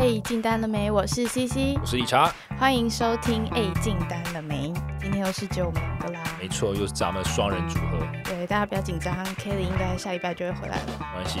[0.00, 0.90] 哎，进单了没？
[0.90, 3.44] 我是 CC，我是理查，欢迎收听。
[3.48, 4.72] 哎，进单了没？
[4.98, 6.38] 今天又是只有我们两个啦。
[6.40, 7.98] 没错，又是咱们双人组合。
[8.24, 10.86] 对，大家不要紧张，Kelly 应该下礼拜就会回来了。
[10.98, 11.40] 没关系，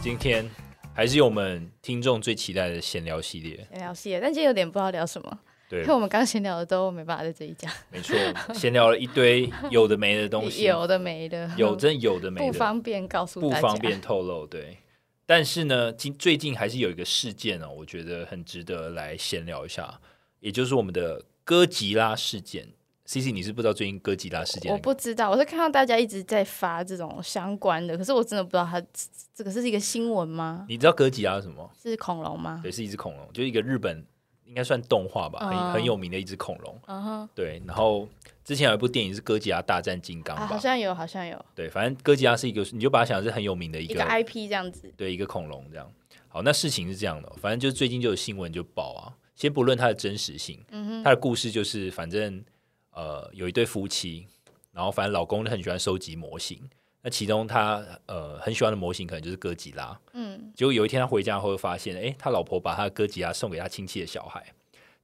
[0.00, 0.48] 今天
[0.94, 3.68] 还是有我们听众最期待的闲聊系列。
[3.72, 5.38] 闲聊系列，但今天有点不知道聊什么。
[5.68, 7.70] 对，因为我们刚闲聊的都没办法在这里讲。
[7.92, 8.16] 没错，
[8.54, 14.46] 闲聊了一堆有的没的东西， 有的没的，有真有的没的，不方便告诉，不方便透露。
[14.46, 14.78] 对。
[15.28, 20.00] 但是呢，今最近还是有一个事件哦，我觉得很值得来闲聊一下，
[20.40, 22.66] 也就是我们的哥吉拉事件。
[23.04, 24.72] C C，你是不知道最近哥吉拉事件？
[24.72, 28.82] 我不知道，我是看到大家一直在发这种相关的，可是我真的不知道它
[29.34, 30.64] 这个是一个新闻吗？
[30.66, 31.70] 你知道哥吉拉是什么？
[31.82, 32.60] 是恐龙吗？
[32.62, 34.02] 对，是一只恐龙，就一个日本。
[34.44, 36.80] 应该算动画吧，很很有名的一只恐龙。
[36.86, 37.62] 嗯哼，对。
[37.66, 38.08] 然后
[38.48, 40.46] 之前有一部电影是《哥吉拉大战金刚》吧？
[40.46, 41.44] 好像有，好像有。
[41.54, 44.90] 对，反正哥吉拉是一个，你就把它想是很有名的一个 IP 这样子。
[44.96, 45.86] 对，一个恐龙这样。
[46.28, 49.12] 好，那事情是这样的，反正就是最近就有新闻就报啊。
[49.36, 52.42] 先不论它的真实性，嗯哼，它的故事就是，反正
[52.92, 54.26] 呃有一对夫妻，
[54.72, 56.58] 然后反正老公很喜欢收集模型。
[57.02, 64.42] 那其中他呃很喜欢的模型可能就是哥吉拉，嗯，结果有一天他回家后发现，哎，他老婆把他的哥吉拉送给他亲戚的小孩，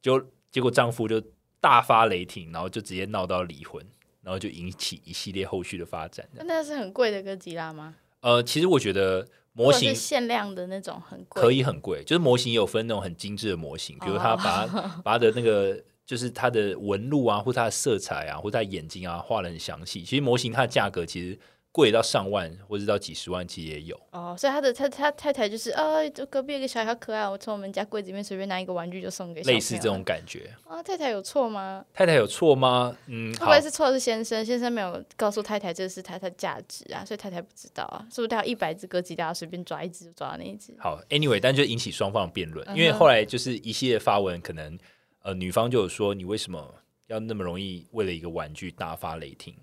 [0.00, 0.18] 就
[0.50, 1.22] 结果丈夫就
[1.64, 3.82] 大发雷霆，然后就直接闹到离婚，
[4.22, 6.28] 然后就引起一系列后续的发展。
[6.34, 7.94] 那是很贵的哥吉拉吗？
[8.20, 14.66] 呃，其实我觉得模型限量的那种很贵，可以很贵，就是模型也有分那种很精致的模型，比如他把
[15.02, 20.02] 把他的那个就是它的纹路啊，或它的色彩啊，或它眼睛啊画的很详细。
[20.02, 21.38] 其实模型它的价格其实。
[21.74, 24.00] 贵到上万，或者到几十万，其实也有。
[24.12, 29.42] 哦，所以他的他他太太就是，啊，就隔壁一个小孩好可爱，我从我们家柜子里面随便拿一个玩具就送给。
[29.42, 30.54] 类似这种感觉。
[30.68, 31.84] 啊，太太有错吗？
[31.92, 32.96] 太太有错吗？
[33.08, 34.46] 嗯，会不会是错的是先生？
[34.46, 40.72] 先生没有告诉太太这是太太价值啊，所以太太不知道啊，是不是他有一百只哥吉拉随便抓一只就抓到那一只？
[40.78, 44.78] 好，anyway，但就引起双方的辩论，因为后来就是一系列发文，可能
[45.22, 46.72] 呃女方就有说你为什么
[47.08, 49.56] 要那么容易为了一个玩具大发雷霆？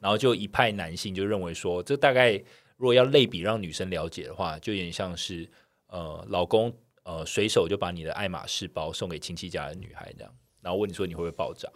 [0.00, 2.32] 然后就一派男性就认为说，这大概
[2.76, 5.48] 如果要类比让女生了解的话，就有点像是
[5.88, 6.72] 呃，老公
[7.04, 11.68] 呃随手就把你的爱马仕包送给亲戚家的女孩这样，然后问你说你会不会爆炸？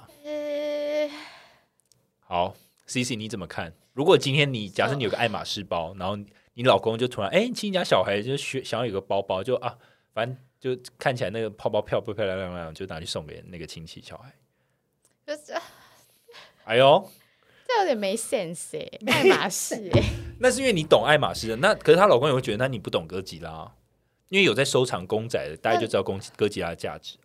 [2.19, 2.55] 好
[2.87, 3.73] ，C C 你怎么看？
[3.93, 6.17] 如果今天你假设你有个爱马仕包，然后
[6.55, 9.77] 你老公就突然哎，亲戚家小孩就学想要有个包包，就啊，
[10.13, 14.33] 反正就看起来那个泡泡漂不漂亮亮亮，就拿去送给那个亲戚小孩。
[15.27, 15.55] 就是，
[16.65, 17.11] 哎呦。
[17.77, 20.03] 这有点没 sense 哎， 爱马仕哎，
[20.39, 21.57] 那是因为你懂爱马仕的。
[21.57, 23.73] 那可是她老公也会觉得，那你不懂哥吉拉，
[24.29, 27.17] 因为有在收藏公仔的，大家就知道公哥吉拉的价值。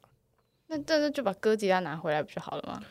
[0.68, 2.82] 那但是就把哥吉拉拿回来不就好了吗？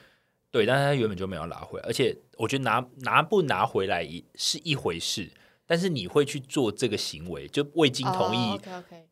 [0.50, 5.28] 对，但是他原本就没有拿回来，而且我觉得拿拿不拿回来一是一回事。
[5.66, 8.60] 但是你会去做这个行为，就未经同意。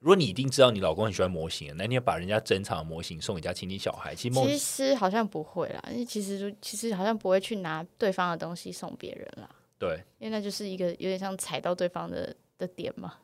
[0.01, 9.49] 如果你一定知道你老公很喜欢模型，那你要把人家珍藏的模型送给家亲戚小孩，其实其实好像不会啦，因为其实其实好像不会去拿对方的东西送别人啦。
[9.79, 13.15] 对，因为那就是一个有点像踩到对方的的点嘛，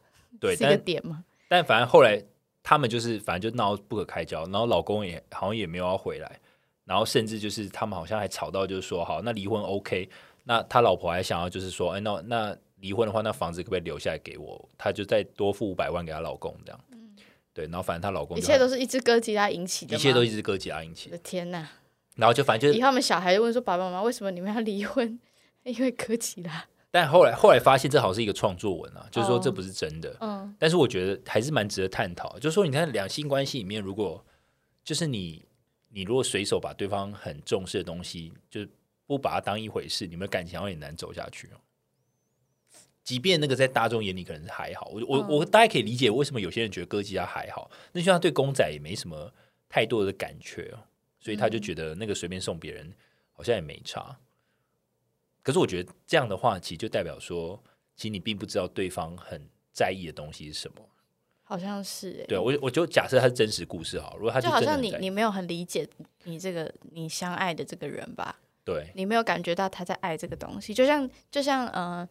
[0.40, 1.22] 对，是一个点嘛。
[1.48, 2.22] 但反正后来
[2.62, 6.40] 他们就是反正就闹不可开交，然后老公也好像也没有要回来，
[6.84, 10.08] 然后甚至就是他们好像还吵到就是说好，那离婚 OK，
[10.44, 12.56] 那他老婆还想要就是说，哎，那那。
[12.80, 14.68] 离婚的话，那房子可不可以留下来给我？
[14.76, 16.80] 她就再多付五百万给她老公，这样。
[16.92, 17.14] 嗯，
[17.52, 21.18] 对，然后反正她老公一切都是一只歌吉拉引起的，一切都一只歌吉拉引起的。
[21.18, 21.68] 天哪！
[22.16, 25.18] 然后就反正就以后我们小孩就问说：“爸爸妈妈，为什么你们要离婚？
[25.64, 30.16] 因为哥吉拉。”但后来后来发现这好像是一个创作文啊，就是说这不是真的。
[30.20, 30.52] 嗯。
[30.58, 32.38] 但是我觉得还是蛮值得探讨。
[32.38, 34.24] 就是说，你看两性关系里面，如果
[34.82, 35.44] 就是你
[35.90, 38.68] 你如果随手把对方很重视的东西，就是
[39.06, 41.60] 不把它当一回事，你们感情好像也难走下去哦。
[43.08, 49.32] 即便那个在大众眼里可能是还好，我我我大家可以理解为什么有些人觉得哥吉拉还好，那就像对公仔也没什么
[49.66, 50.84] 太多的感觉哦，
[51.18, 52.92] 所以他就觉得那个随便送别人
[53.32, 54.14] 好像也没差。
[55.42, 57.58] 可是我觉得这样的话，其实就代表说，
[57.96, 59.40] 其实你并不知道对方很
[59.72, 60.86] 在意的东西是什么。
[61.44, 65.88] 好像是，对我我就假设他是真实故事哈，如果他就好像你你没有很理解
[66.24, 68.38] 你这个你相爱的这个人吧？
[68.64, 72.06] 对，你没有感觉到他在爱这个东西，就像就像嗯。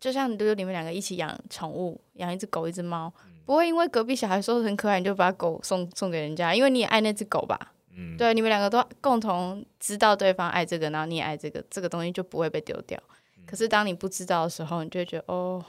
[0.00, 3.12] 就像如果你们两个一起养宠物，养一只狗一只猫，
[3.44, 7.74] 不会因为隔壁小孩说很可爱，你就把狗送送给人家，因为你也爱那只狗吧？
[7.94, 12.98] 嗯，对，你们两个都共同知道对方爱这个，然后你也爱这个，这个东西就不会被丢掉。
[13.46, 15.62] 可是当你不知道的时候，你就会觉得哦，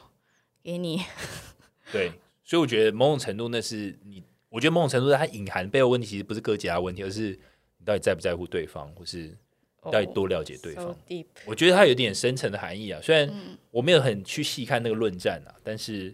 [0.64, 1.04] 给你。
[1.92, 2.14] 对，
[2.46, 7.38] 所以我觉得某种程度那是你，我觉得某种程度它隐含背后问题其实不是哥吉拉问题，而是
[7.78, 9.38] 你到底在不在乎对方，或是。
[9.92, 10.96] 要多了解对方，
[11.46, 13.00] 我觉得它有点深层的含义啊。
[13.02, 13.32] 虽然
[13.72, 16.14] 我没有很去细看那个论战啊，但是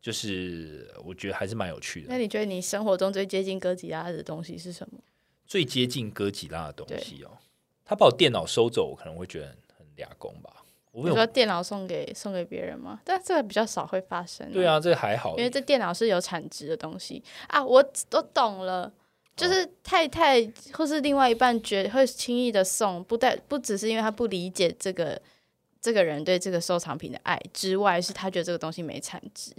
[0.00, 2.06] 就是我觉得还是蛮有趣的。
[2.08, 4.98] 那你觉得你生活中最接近哥吉拉的东西是什么？
[5.46, 7.30] 最接近哥吉拉的东西哦，
[7.84, 10.64] 他把我电脑收走，我可能会觉得很俩工吧。
[10.90, 13.00] 我说电脑送给送给别人吗？
[13.04, 14.50] 但这个比较少会发生。
[14.52, 17.62] 对啊，这个还好，因为这电脑是有产值的东西啊。
[17.62, 18.90] 我都懂了，
[19.36, 20.40] 就是太太
[20.72, 25.20] 或是另外一半觉会轻易的送，不带不只是因为他不理解这个
[25.80, 29.52] 这个人对这个收藏品的爱之外，是他觉得这个东西没产值。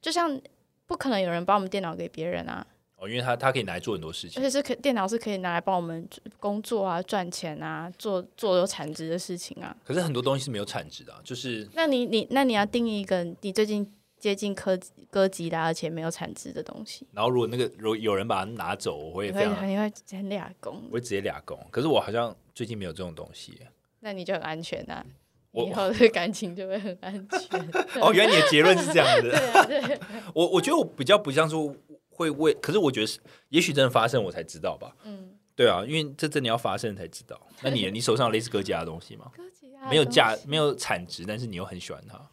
[0.00, 0.40] 就像
[0.86, 2.66] 不可能有人把我们电脑给别人啊。
[2.96, 6.08] 哦，因为他他可以拿来做很多事情，而且是可电脑是可以拿来帮我们
[6.38, 9.76] 工作啊、赚钱啊、做做有产值的事情啊。
[9.84, 13.84] 可是很多东西是没有产值的，就是那你你那你要定义一个你最近
[14.22, 14.78] 接近科
[15.10, 17.04] 科技的而且没有产值的东西。
[17.12, 21.58] 然后如果那个如果有人把它拿走，我会非常你会很俩工，我会直接俩工。
[21.72, 23.58] 可是我好像最近没有这种东西，
[23.98, 25.04] 那你就很安全啊，
[25.50, 27.60] 以后的感情就会很安全。
[28.00, 29.30] 哦，原来你的结论是这样子。
[29.66, 30.00] 对对，
[30.32, 31.74] 我我觉得我比较不像说。
[32.14, 33.18] 会为，可是我觉得是，
[33.48, 34.94] 也许真的发生，我才知道吧。
[35.02, 37.40] 嗯，对啊，因为这真的要发生才知道。
[37.62, 39.32] 那你你手上类似哥吉拉的东西吗？
[39.34, 42.30] 哥吉拉没有价，没有产值，但是你又很喜欢它。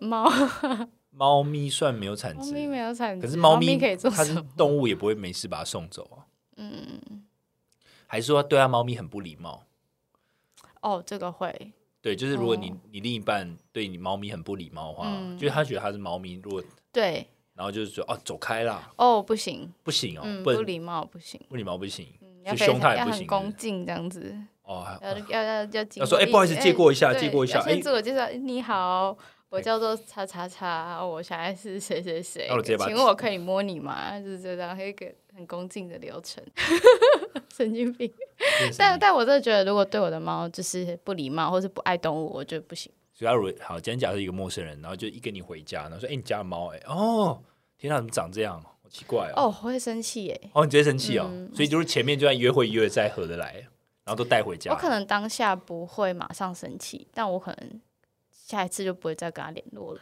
[0.00, 0.28] 猫，
[1.10, 6.26] 猫咪算没有产值，猫咪没有产值，可是猫咪可以做，它是动物也不会没事把它送走啊。
[6.56, 7.24] 嗯，
[8.06, 9.64] 还是说对啊，猫咪很不礼貌？
[10.82, 11.72] 哦，这个会。
[12.00, 16.62] 对，就是如果你你另一半对你猫咪很不礼貌的话，就是他觉得他是猫咪，如果
[16.92, 17.26] 对。
[17.52, 18.90] 然后就是说哦，走开啦！
[18.96, 22.06] 哦，不行，不行哦，不礼貌，不行，不礼貌不行，
[22.46, 24.34] 就凶他也不行，恭敬这样子。
[24.62, 27.60] 哦，要要要要，要说哎，不好意思，借过一下，借过一下。
[27.60, 29.14] 先自我介绍，你好，
[29.50, 34.18] 我叫做叉叉叉，我现在是谁谁谁，请问我可以摸你吗？
[34.18, 36.42] 就是这样一个很恭敬的流程。
[37.54, 38.10] 神经病！
[38.78, 42.90] 但但我真的觉得，如果对我的猫就是不礼貌，或是不爱动物，我觉得不行。
[43.12, 47.42] 所以，如果好，今天假设一个陌生人，然后就一跟你回家，然后说：“哎，你家的猫，哎，哦。”
[47.76, 48.62] 天哪，怎么长这样？
[48.62, 49.42] 好奇怪哦！
[49.42, 50.40] 哦，我会生气耶。
[50.54, 51.28] 哦，你直接生气哦。
[51.52, 53.54] 所以就是前面就算约会约再合得来，
[54.04, 54.70] 然后都带回家。
[54.70, 57.80] 我可能当下不会马上生气，但我可能
[58.46, 60.00] 下一次就不会再跟他联络了。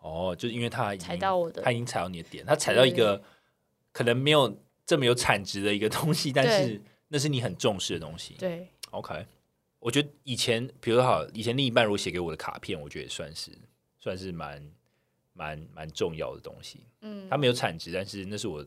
[0.00, 3.22] 哦，就是因为他踩到我的，他已经踩到你的点，他踩到一个
[3.92, 8.34] 可能没有这么有产值的一个东西，但是那是你很重视的东西。
[8.38, 9.26] 对，OK。
[9.78, 13.50] 我觉得以前，比如说好，以前另一半如果写给我的卡片，我觉得也算是
[13.98, 14.70] 算是蛮。
[15.36, 18.64] 蛮蛮重要的东西，嗯，他没有产值，但是那是我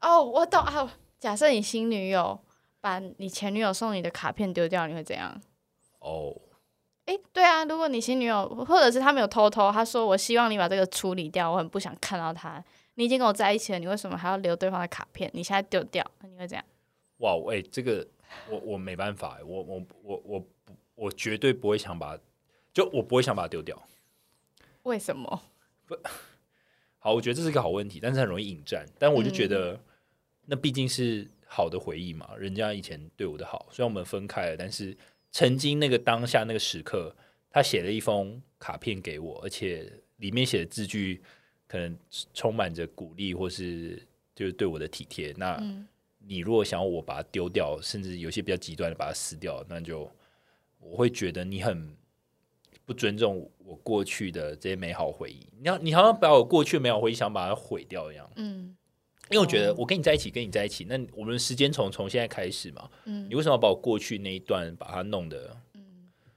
[0.00, 0.96] 哦，我懂啊。
[1.18, 2.40] 假设你新女友
[2.80, 5.42] 把你前女友送你的卡片丢掉，你会怎样？
[5.98, 6.32] 哦，
[7.06, 12.62] 哎，对啊，如果你新女友或者是他没有偷偷，他说我希望你把这个处理掉，我很不想看到他。
[12.94, 15.30] 你已经跟我在一起了，你为什么还要留对方的卡片？
[15.34, 16.64] 你现在丢掉，你会怎样？
[17.18, 18.06] 哇，哎，这个
[18.48, 20.46] 我我没办法，我我我我
[20.94, 22.18] 我绝对不会想把，
[22.72, 23.80] 就我不会想把它丢掉。
[24.84, 25.42] 为什么？
[25.86, 25.96] 不
[26.98, 28.86] 好，我觉得这是一个好问题，但是很容易引战。
[28.98, 29.78] 但我就觉得，
[30.46, 34.96] 那毕竟是好的回忆嘛，人家以前对我的好，虽然我们分开了，但是
[35.34, 37.12] 曾经那个当下那个时刻，
[37.50, 41.20] 他写了一封卡片给我，而且里面写的字句
[41.66, 41.98] 可能
[42.32, 44.00] 充满着鼓励，或是
[44.32, 45.34] 就是对我的体贴。
[45.36, 45.60] 那
[46.20, 50.08] 你如果想要我把它丢掉，甚至有些比较极端的把它撕掉，那就
[50.78, 51.96] 我会觉得你很。
[52.86, 58.30] 不尊重我过去的这些美好回忆，你要你好像把我过去的美好回忆想把它毁掉一样。
[58.36, 58.76] 嗯，
[59.30, 62.88] 因为我觉得我跟你在一起，跟你在一起，那我们时间从从现在开始嘛。
[63.04, 65.80] 嗯，你为什么要把我过去那一段把它弄得，嗯，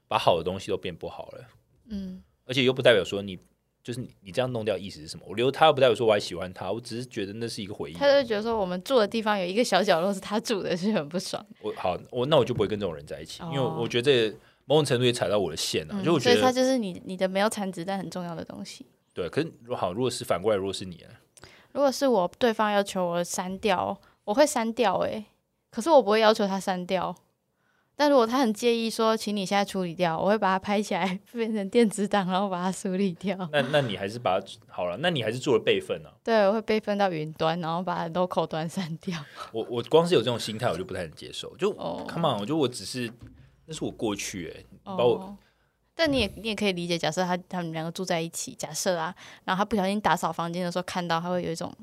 [0.08, 1.48] 把好的东西都变不好了？
[1.90, 3.38] 嗯，而且又不代表说你
[3.84, 5.26] 就是你你这样弄掉意思是什么？
[5.28, 7.94] 我留他又不代表说我还喜欢他，我只是觉得那是一个回忆。
[7.94, 11.46] 他就觉得说我们住的地方有一个小角落是他住的，是很不爽。
[11.62, 14.34] 我好，我那我就不会跟这种人在一起，因为我觉得。
[14.70, 18.86] 某种程度也踩到我的线了，就我觉得，所以它就是你你的没有产值但很重要的东西。
[19.14, 21.02] 对，可是如好，如果是反过来，如果是你，
[21.78, 25.24] 如果是我，对方要求我删掉，我会删掉，哎，
[25.70, 27.16] 可是我不会要求他删掉。
[27.96, 33.38] 但如果他很介意说，请你现在处理掉，我会把它拍起来 变成电子档，然后把它处理掉。
[33.52, 36.10] 那那你还是把它好了，那你还是做了备份呢？
[36.24, 39.16] 对，我会备份到云端，然后把 local 端删掉。
[39.54, 41.56] 我我光是有这种心态，我就不太能接受。
[41.58, 41.72] 就
[42.08, 43.08] come on，我觉得我只是。
[43.70, 45.38] 那是我过去哎，把我。
[45.98, 49.14] 但你也你也可以理解，假设他他们两个住在一起，假设啊，
[49.46, 51.74] 然后他不小心打扫房间的时候看到，他会有一种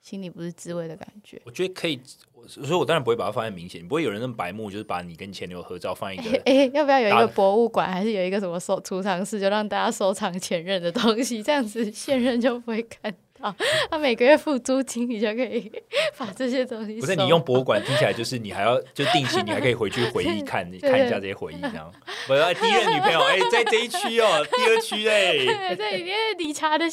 [0.00, 1.42] 心里不是滋味的感觉。
[1.44, 2.00] 我觉得可以，
[2.46, 6.30] 所以我当然不会把它放在明显，不会有人那么白目，就是把你跟前女友合照放一个。
[6.46, 13.54] 哎，要不要有一个博物馆，还是有一个什么收储藏室，就让大家收藏前任的东西，这样子现任就不会看好，
[13.90, 15.70] 他每个月付租金，你就可以
[16.16, 17.00] 把这些东西。
[17.00, 21.92] 不是你用博物馆听起来就是你还要就定期，你还可以回去回忆看 看一下这些回忆，这样。
[22.28, 26.84] 我第一任女朋友哎，在这一区哦，第二区哎，在里面理查的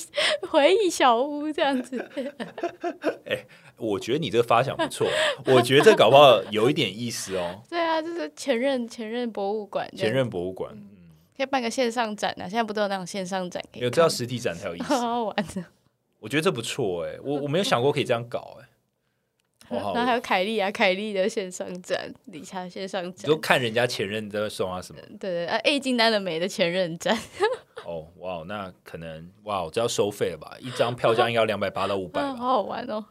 [0.49, 1.97] 回忆小屋这样子。
[3.25, 3.45] 哎，
[3.77, 5.07] 我觉得你这个发想不错，
[5.45, 7.61] 我觉得这搞不好有一点意思哦。
[7.69, 10.89] 对啊，就是前任前任博物馆，前任博物馆，嗯，
[11.37, 12.43] 可以办个线上展啊。
[12.43, 13.63] 现在不都有那种线上展？
[13.73, 15.63] 有，这要实体展才有意思， 好好玩的。
[16.23, 18.69] 我觉得这不错哎，我我没有想过可以这样搞哎。
[19.75, 25.01] 然后还有凯莉啊，凯莉的线上展，理查线上展，就看人家前任在送啊什么。
[25.19, 27.17] 对对啊，A 金单的美的前任展。
[27.85, 30.55] 哦哇，那可能哇，这要收费了吧？
[30.61, 32.21] 一张票价应该要两百八到五百。
[32.35, 33.03] 好好玩哦。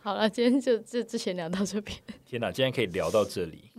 [0.00, 1.96] 好了，今天就就之前聊到这边。
[2.24, 3.70] 天哪，今天可以聊到这里。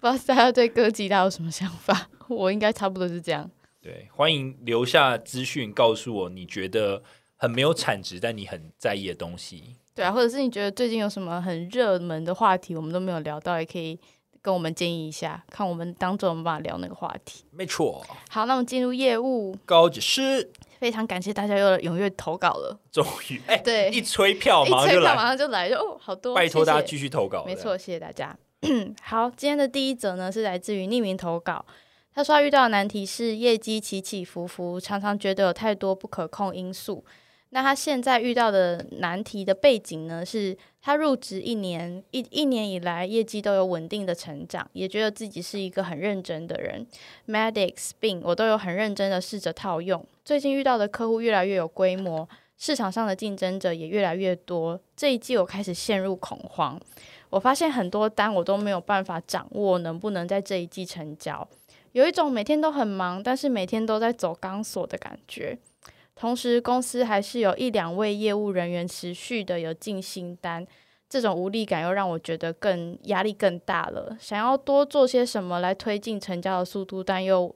[0.00, 2.08] 不知道大家对歌吉他有什么想法？
[2.28, 3.50] 我应该差不多是这样。
[3.82, 7.02] 对，欢迎留下资讯告诉我，你觉得
[7.36, 9.74] 很没有产值，但你很在意的东西。
[9.94, 13.98] 对啊，或者是你觉得最近有什么很热门的话题，我们都没有聊到，也可以
[14.40, 17.44] 跟我们建议一下，看我们当中有没有办法聊那个话题。
[17.50, 18.06] 没错。
[18.30, 20.52] 好，那我们进入业务高级师。
[20.78, 27.44] 非常感谢大家又踊跃投稿了， 终于哎，对，一吹票 马上就来，马上就来，就哦，好多，拜托大家继续投稿。
[27.44, 28.36] 没错，谢谢大家。
[29.02, 31.64] 好，今天的第一则呢是来自于匿名投稿。
[32.14, 37.04] 他说遇到的难题是业绩起起伏伏，常常觉得有太多不可控因素。
[37.54, 46.86] 那他现在遇到的难题的背景呢，是他入职一年一一年以来，业绩都有稳定的成长，也觉得自己是一个很认真的人。
[47.26, 50.02] Medics、Spin 我都有很认真的试着套用。
[50.24, 52.26] 最近遇到的客户越来越有规模，
[52.56, 54.80] 市场上的竞争者也越来越多。
[54.96, 56.80] 这一季我开始陷入恐慌，
[57.28, 61.46] 我发现很多单我都没有办法掌握能不能在这一季成交。
[61.92, 65.58] 有一种每天都很忙，但是每天都在走钢索的感觉。
[66.14, 70.66] 同时，公司还是有一两位业务人员持续的有进新单，
[71.08, 74.16] 这种无力感又让我觉得更压力更大了。
[74.20, 77.54] 想要多做些什么来推进成交的速度，但又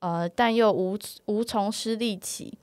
[0.00, 2.58] 呃，但又无无从施力起。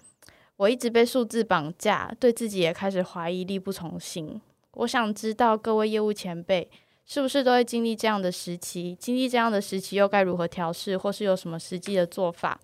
[0.57, 4.41] 我一直被数字绑架，对自己也开始怀疑，力不从心。
[4.73, 6.69] 我想知道各位业务前辈。
[7.05, 8.95] 是不是都会经历这样的时期？
[8.99, 12.59] 经历这样的时期又该如何调试，或是有什么实际的做法？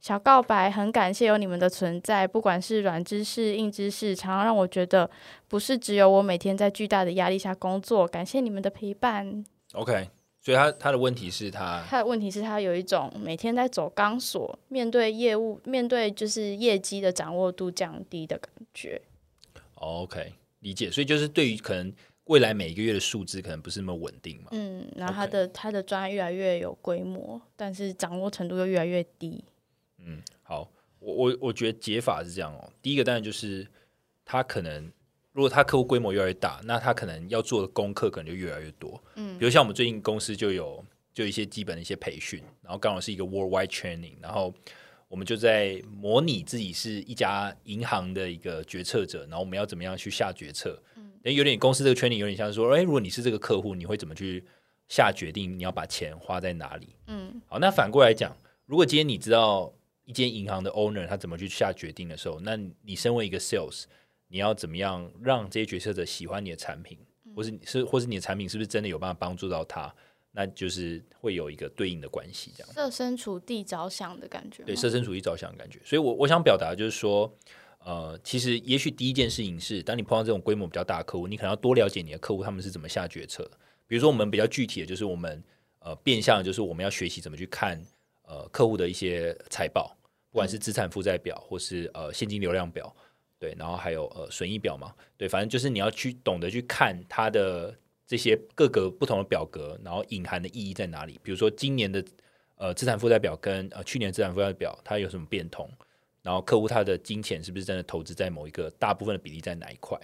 [0.00, 5.10] 小告白，很感谢有你们的存在，不管是软知识、硬知识，常常让我觉得
[5.48, 8.06] 不是只有我每天在巨大的压力下工作。
[8.06, 9.44] 感谢你们的陪伴。
[9.72, 10.08] OK，
[10.40, 19.00] 所以他他的问题是他他的问题是他有一种每天在走钢索，面对业务，面对就是业绩的掌握度降低的感觉。
[19.74, 20.90] OK，理解。
[20.90, 21.90] 所以就是对于可能。
[22.28, 24.48] 未来每一个月的数字可能不是那么稳定嘛？
[24.52, 29.42] 嗯，然后他的他的专案越来越有规模，但是掌握程度又越来越低。
[29.98, 32.70] 嗯，好，我我我觉得解法是这样哦。
[32.82, 33.66] 第一个当然就是
[34.26, 34.92] 他可能，
[35.32, 39.02] 如果他客户规模越来越大，那他可能要做的功课可能就越来越多。
[39.16, 44.52] 嗯，比如像我们最近公司就有就一些基本的一些培训，然后刚好是一个 worldwide training，然后
[45.08, 50.78] 我们就在模拟自己是一家银行的一个决策者，然后我们要怎么样去下决策。
[51.34, 54.44] 有点公司这个圈里有点像说，哎，如果你是这个客户，你会怎么去
[54.88, 55.58] 下决定？
[55.58, 56.88] 你要把钱花在哪里？
[57.06, 59.72] 嗯，好，那反过来讲，如果今天你知道
[60.04, 63.84] 一间银行的 owner 他怎么去下决定的时候，那你身为一个 sales，
[64.28, 66.98] 你要怎么样让这些决策者喜欢你的产品，
[67.34, 69.94] 或是是或是你的产品是不是真的有办法帮助到他？
[70.32, 75.80] 那就是会有一个对应的关系，这样设身处地着想的感觉，对，设身处地着想的感觉。
[75.84, 77.32] 所以，我我想表达就是说。
[77.84, 83.52] 呃，其实也许第一件事情是，当你碰到这种规模比较大的客户，你可能要多了解你的客户他们是怎么下决策的。
[83.86, 85.42] 比如说，我们比较具体的就是我们
[85.78, 87.82] 呃变相就是我们要学习怎么去看
[88.24, 89.96] 呃客户的一些财报，
[90.30, 92.94] 不管是资产负债表或是呃现金流量表，
[93.38, 97.74] 对，然后还有呃损益表嘛，对，反正就是你要去懂得去看它的
[98.06, 101.18] 这些各个不同的表格，然后隐含的意义在哪里。
[101.22, 102.04] 比如说今年的
[102.56, 105.70] 呃资产负债表跟呃去年资产负债表它有什么变通？
[106.28, 109.98] 然后客户他的金钱是不是真的投资在某一个大部分的比例在哪一块？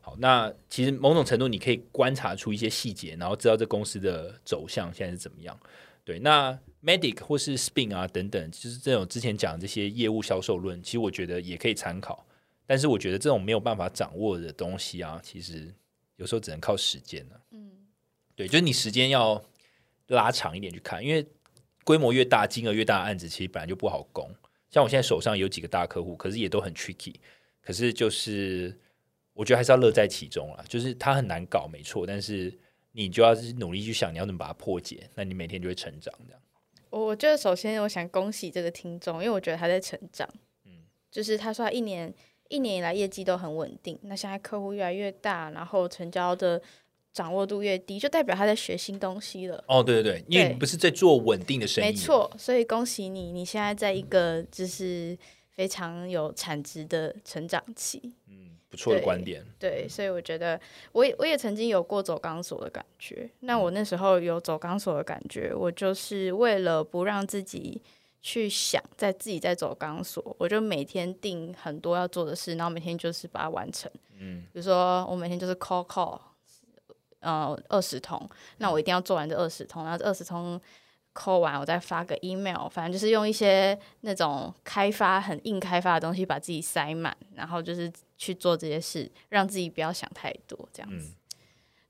[0.00, 5.58] 好，那其实某种程度你可以观察出一些细节，然后知道这公司的走向现在是怎么样。
[6.04, 12.24] 对，那 Medic 或是 Spin 啊等等，就是这种之前讲这些业务销售论，其实我觉得也可以参考。
[12.68, 15.74] 但是我觉得这种没有办法掌握的东西啊，其实
[16.14, 17.40] 有时候只能靠时间了。
[17.50, 17.72] 嗯，
[18.36, 19.42] 对，就是你时间要
[20.06, 21.26] 拉长一点去看，因为
[21.82, 24.30] 规模越大、金额越大的案子，其实本来就不好攻。
[24.74, 27.14] 像我现在手上有几个大客户，可是也都很 tricky，
[27.62, 28.76] 可是就是
[29.32, 32.52] 我觉得还是要乐在其中啊，就是它很难搞，没错，但是
[32.90, 36.12] 你就要努力去想你要怎么把它破解，那你每天就会成长。
[36.26, 36.42] 这样，
[36.90, 40.28] 我我觉得首先我想恭喜这个听众，因为我觉得他在成长，
[40.64, 40.72] 嗯，
[41.08, 42.12] 就是他说他一年
[42.48, 46.60] 一年以来业绩都很稳定，那现在客户越来越大，然后成交的
[47.14, 49.64] 掌握度越低，就代表他在学新东西了。
[49.66, 55.16] 哦，对对对，因为你不是在做稳定的生意，没错，所以恭喜你，你现在在一个就是
[55.52, 58.12] 非常有产值的成长期。
[58.28, 63.30] 嗯不错的观点，对，所以我觉得我也我也曾经有过走钢索的感觉。
[63.38, 67.80] 那我那时候有走钢索的感觉，我就是为了不让自己
[68.20, 73.88] 去想在自己在走钢索，我就每天定很多要做的事，然后每天就是把它完成。
[74.18, 76.18] 嗯，比如说我每天就是 call call，
[77.24, 78.28] 呃，二十通，
[78.58, 80.60] 那我一定要做完这二十通，然后这二十通。
[81.16, 87.88] 扣完，我再发个 email，反正就是用一些那种开发很硬开发的东西把自己塞满，然后就是
[88.18, 91.12] 去做这些事，让自己不要想太多，这样子。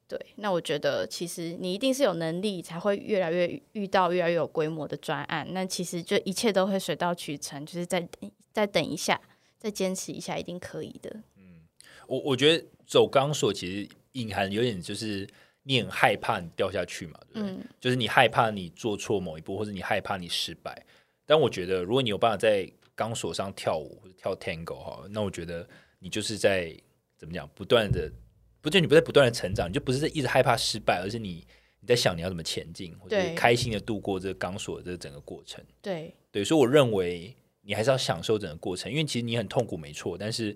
[0.06, 5.48] 对，那我觉得其实你一定是有能力，才会越来越遇到越来越有规模的专案。
[5.52, 8.06] 那其实就一切都会水到渠成，就是再
[8.52, 9.18] 再等一下，
[9.56, 11.10] 再坚持一下，一定可以的。
[11.38, 11.62] 嗯，
[12.08, 15.28] 我我觉得走钢索其实隐含有点就是。
[15.66, 17.18] 你很害怕你掉下去嘛？
[17.32, 17.56] 对不对？
[17.80, 20.84] 就是你害怕你做错某一步，或者你害怕你失败。
[21.24, 25.66] 但我觉得，如果你有办法在钢索上跳舞或者跳 tango 哈，那我觉得
[26.00, 26.70] 你就是在
[27.16, 28.12] 怎么讲，不断的，
[28.60, 31.42] 不就你不在不断的成长，你就不是在一直害怕失败，而是你
[31.80, 35.64] 你在想你要怎么前进，或者开心的度过这个钢索的这整个过程。
[35.80, 40.54] 对对，所以我认为你还是要享受整个过程，因为其实你很痛苦，没错，但是。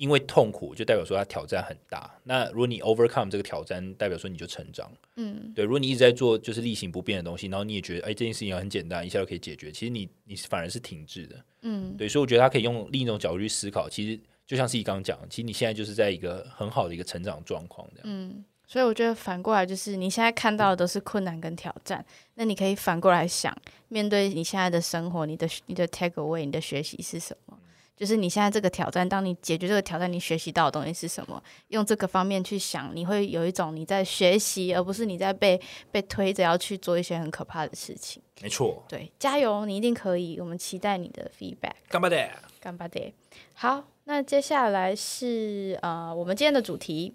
[0.00, 2.10] 因为痛苦就代表说它挑战很大。
[2.24, 4.90] 那如果你 overcome 这个挑战，代表说你就成长。
[5.16, 5.62] 嗯，对。
[5.62, 11.36] 如果你一直在做就是例行不变的东西，然后你也觉得哎这件事情很简单，一下就可以解决，其实你你反而是停滞的。
[11.60, 12.08] 嗯，对。
[12.08, 18.04] 所以我觉得他可以用另一种角度去思考，其实就像是你刚刚讲，其实你现在就是在一个很好的一个成长状况这样。
[18.04, 22.02] 嗯，所以我觉得反过来就是你现在看到的都是困难跟挑战，
[22.36, 23.54] 那你可以反过来想，
[23.88, 27.58] 面对你现在的生活，你的你的 take away，你的学习是什么？
[28.00, 31.40] 就是你现在这个挑战，当你解决这个挑战，你学习到的东西是什么？
[31.68, 35.60] 用这个方面去想，你会有一种你在学习，而不是你在被
[35.92, 38.22] 被推着要去做一些很可怕的事情。
[38.40, 40.40] 没错，对，加油，你一定可以。
[40.40, 41.74] 我们期待你的 feedback。
[41.90, 43.12] 干巴爹，干巴爹。
[43.52, 47.14] 好，那接下来是呃，我们今天的主题。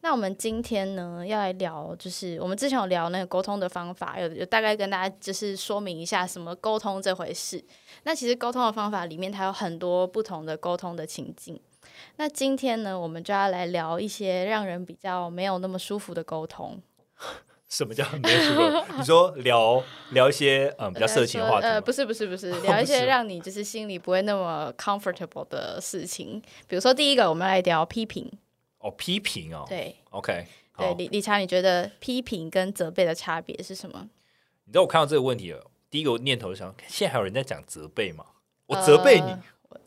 [0.00, 7.64] 那我们今天呢，要来聊，就是我们之前有聊那个沟通的方法，有有大概跟大家就是说明一下什么沟通这回事。
[8.04, 11.60] 那其实沟通的方法里面，它有很多不同的沟通的情境。
[12.16, 16.80] 那今天呢，我们就要来聊一些让人比较没有那么舒服的沟通。
[17.68, 18.54] 什么叫没有舒
[18.86, 18.96] 服？
[18.98, 21.66] 你说聊聊一些嗯比较色情的话题？
[21.66, 26.40] 呃，不是不是不是，聊一些 让你就是心里不会那么 comfortable 的事情。
[26.68, 28.30] 比如说第一个，我们来聊批评。
[28.78, 34.08] 哦，批评哦，对，OK，对，理理查，你觉得批评跟责备的差别是什么？
[34.66, 38.24] 你知道我看到这个问题了，第一个念头想，现在还有人在讲责备吗？
[38.66, 39.30] 我责备你，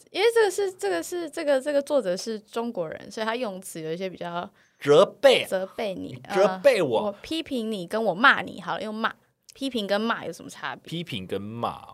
[0.10, 9.14] 因为这个是这个是这个这个作者是中国人，所以他用词有一些比较责备，责备你，责备我，批评你，跟我骂你，好了，用骂，
[9.54, 10.90] 批评跟骂有什么差别？
[10.90, 11.86] 批评跟骂。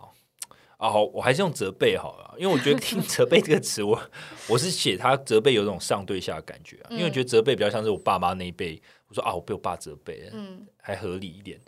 [0.78, 4.00] 哦，我还是用责备好了，因为我觉得听责备这个词，我
[4.48, 11.60] 我是写他责备有种上对下的感觉啊，因为我觉得责备比较像是我爸妈那一辈，我说啊，我被我爸责备，嗯，还合理一点。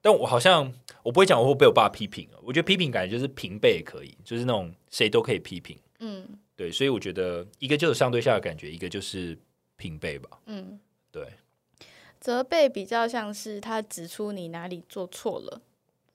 [0.00, 9.38] 但我好像我不会讲我会被我爸批评啊，我觉得批评感觉就是平辈也可以，就是那种谁都可以批评，嗯，对，所以我觉得一个就是上对下的感觉，一个就是
[9.76, 10.78] 平辈吧，嗯，
[11.10, 11.26] 对，
[12.18, 15.60] 责备比较像是他指出你哪里做错了，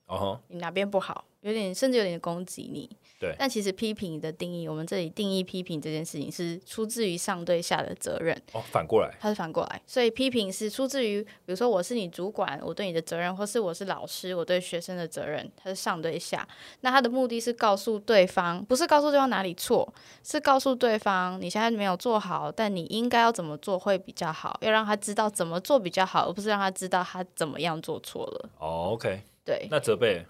[0.06, 1.24] 哦，你哪边不好。
[1.42, 2.90] 有点，甚至有点攻击你。
[3.18, 8.36] 对，但其实批评的定义，我们这里定义批评这件事情是出自于上对下的责任。
[8.52, 16.46] 哦，反过来，它是反过来，所以批评是出自于，比如说我是你主管，我对你的责任，或是我是老师，我对学生的责任，它是上对下。
[16.80, 19.90] 那他的目的是告诉对方，不是告诉对方哪里错，
[20.22, 28.50] 是告诉对方你现在没有做好，但你应该要怎么做会比较好，要让他知道怎么做比较好，而不是让他知道他怎么样做错了。
[28.58, 30.22] 哦，OK，对，那责备。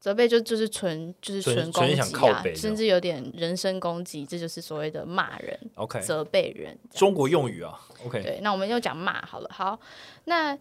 [0.00, 5.58] 责备就就是纯就是纯攻击啊，甚至有点人身攻击，这就是所谓的骂人。
[5.74, 7.76] OK，责备人，中国用语啊。
[8.04, 9.50] OK，对，那我们又讲骂好了。
[9.52, 9.78] 好，
[10.26, 10.56] 那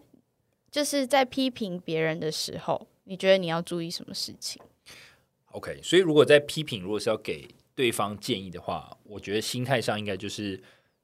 [0.71, 4.59] 就是在批评别人的时候，你觉得你要注意什么事情
[5.51, 10.59] ？OK，所以如果在批评，如果是要给对方建议的话，我觉得心态上应该就是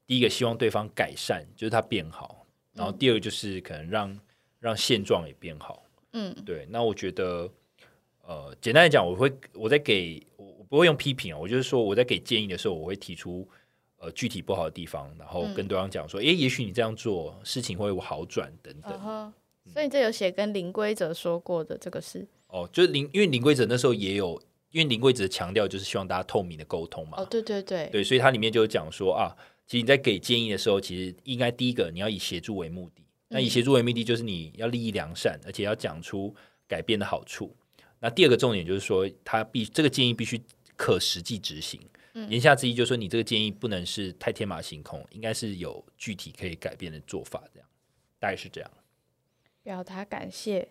[0.08, 4.20] 第一个希望对方改善，就是他变好，然后第二个就是可能让
[4.60, 5.86] 让现状也变好。
[6.14, 7.48] 嗯，对，那我觉得。
[8.26, 13.48] 呃，简单来讲，我会我在给我我不会用批评啊，我就是说我在给建议的时候，我会提出
[13.98, 19.34] 呃具体不好的地方，然后跟对方讲说，哎，也许你这样做事情会有好转等等。
[19.74, 27.22] 所以这有写跟林规则说过的这个事哦，就是林因为林规则那时候也有因为林规则强调就是希望大家透明的沟通嘛。
[27.22, 29.36] 哦，对对对，对，所以它里面就讲说啊，
[29.68, 33.04] 其实你在给建议的时候，其实应该第一个你要以协助为目的。
[33.28, 36.34] 那以协助为目的，就是你要利益良善，而且要讲出
[36.68, 37.56] 改变的好处。
[38.04, 40.40] 那第二个重点就是说，他必这个建议必须
[40.76, 41.80] 可实际执行。
[42.28, 47.42] 言下之意就是说，你这个建议不能是太天马行空，应该是有具体可以改变的做法。
[47.54, 47.68] 这样
[48.20, 48.70] 大概是这样。
[49.64, 50.68] 表达感谢，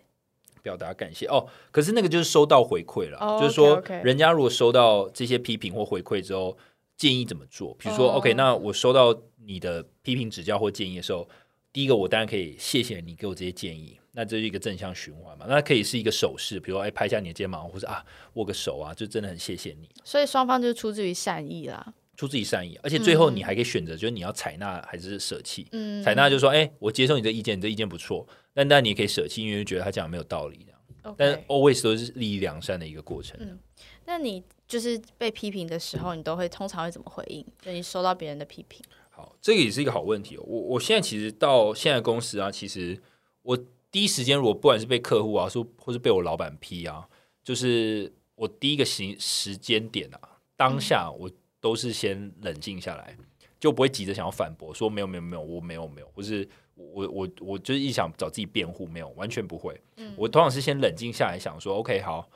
[0.63, 1.49] 表达感谢哦。
[1.71, 6.59] 可是那个就是收到回馈了，就是说，人家如果收到这些批评或回馈之后，
[6.99, 7.75] 建议怎么做？
[7.79, 11.27] 比如说，OK，那我收到你的批评指教或建议的时候。
[11.73, 15.47] 第一个，我当然可以谢谢你给我这些建议，那这是一个正向循环嘛？
[15.49, 19.89] 那可以是一个手势，比如哎拍一下你的肩膀，或者啊握个手啊，就真的很谢谢你。
[20.05, 25.67] 所以双方就是出自于善意啦，出自于善意，而且最后你还可以选择，就是你要采纳还是舍弃。
[25.73, 31.15] 嗯，采纳就是说，哎，我接受你的意见，你的意见不错，但但你也可以舍弃，因为觉得他讲的没有道理这样。
[31.17, 33.37] 但 always 都是利益良善的一个过程。
[33.41, 33.59] 嗯，
[34.05, 37.45] 那你就是被批评的时候，你都会通常会怎么回应？
[37.61, 38.85] 就你收到别人的批评。
[39.11, 40.37] 好，这个也是一个好问题。
[40.37, 42.97] 我我现在其实到现在公司啊，其实
[43.43, 43.59] 我
[43.93, 47.07] 第一时间如果不管是被客户啊说，或是被我老板批啊，
[47.45, 50.19] 就是我第一个时时间点啊，
[50.57, 53.15] 当下我都是先冷静下来，
[53.61, 59.79] 就不会急着想要反驳，说没有没有没有，我没有没有，或是我我我就是一想找自己辩护，没有完全不会。
[59.99, 62.29] 嗯，我通常是先冷静下来想说，OK，好，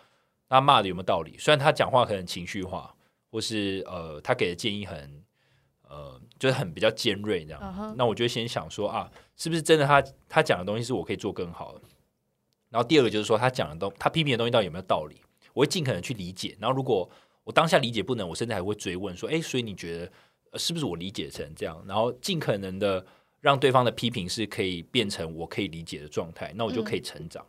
[0.49, 1.37] 他骂的有没有道理？
[1.39, 2.95] 虽然他讲话可能情绪化，
[3.31, 5.25] 或是呃，他给的建议很。
[5.89, 11.83] 呃，就是很比较尖锐这样，那我就先想说啊，是不是真的他他讲的东西是我可以做更好的？
[12.71, 15.17] 然后第二个就是说，他讲的东他批评的东西到底有没有道理？
[15.53, 16.57] 我会尽可能去理解。
[16.59, 17.09] 然后如果
[17.45, 21.83] 我当下理解不能，我甚至还会追问说，哎，所以你觉得是不是我理解成这样？
[21.87, 23.05] 然后尽可能的
[23.41, 27.45] 让对方的批评是可以变成我可以理解的状态，那我就可以成长。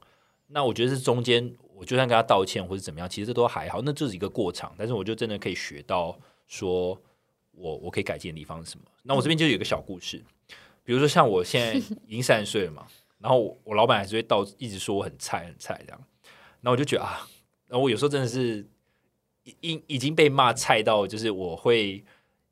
[0.47, 4.73] 那我觉得是中间，我就算跟他道歉或者怎么样，其实都还好，那就是一个过场。
[4.77, 6.99] 但是我就真的可以学到说。
[7.59, 8.85] 我我可以改进的地方是什么？
[9.01, 10.23] 那我这边就有一个小故事，
[10.87, 11.73] 比如说像我现在
[12.05, 12.87] 已经三十岁了嘛，
[13.19, 16.01] 然后我我老板还是会到一直说我很菜很菜这样，
[16.61, 17.27] 然后我就觉得啊，
[17.67, 18.65] 然后我有时候真的是
[19.43, 21.95] 已已经被骂菜到，就是我会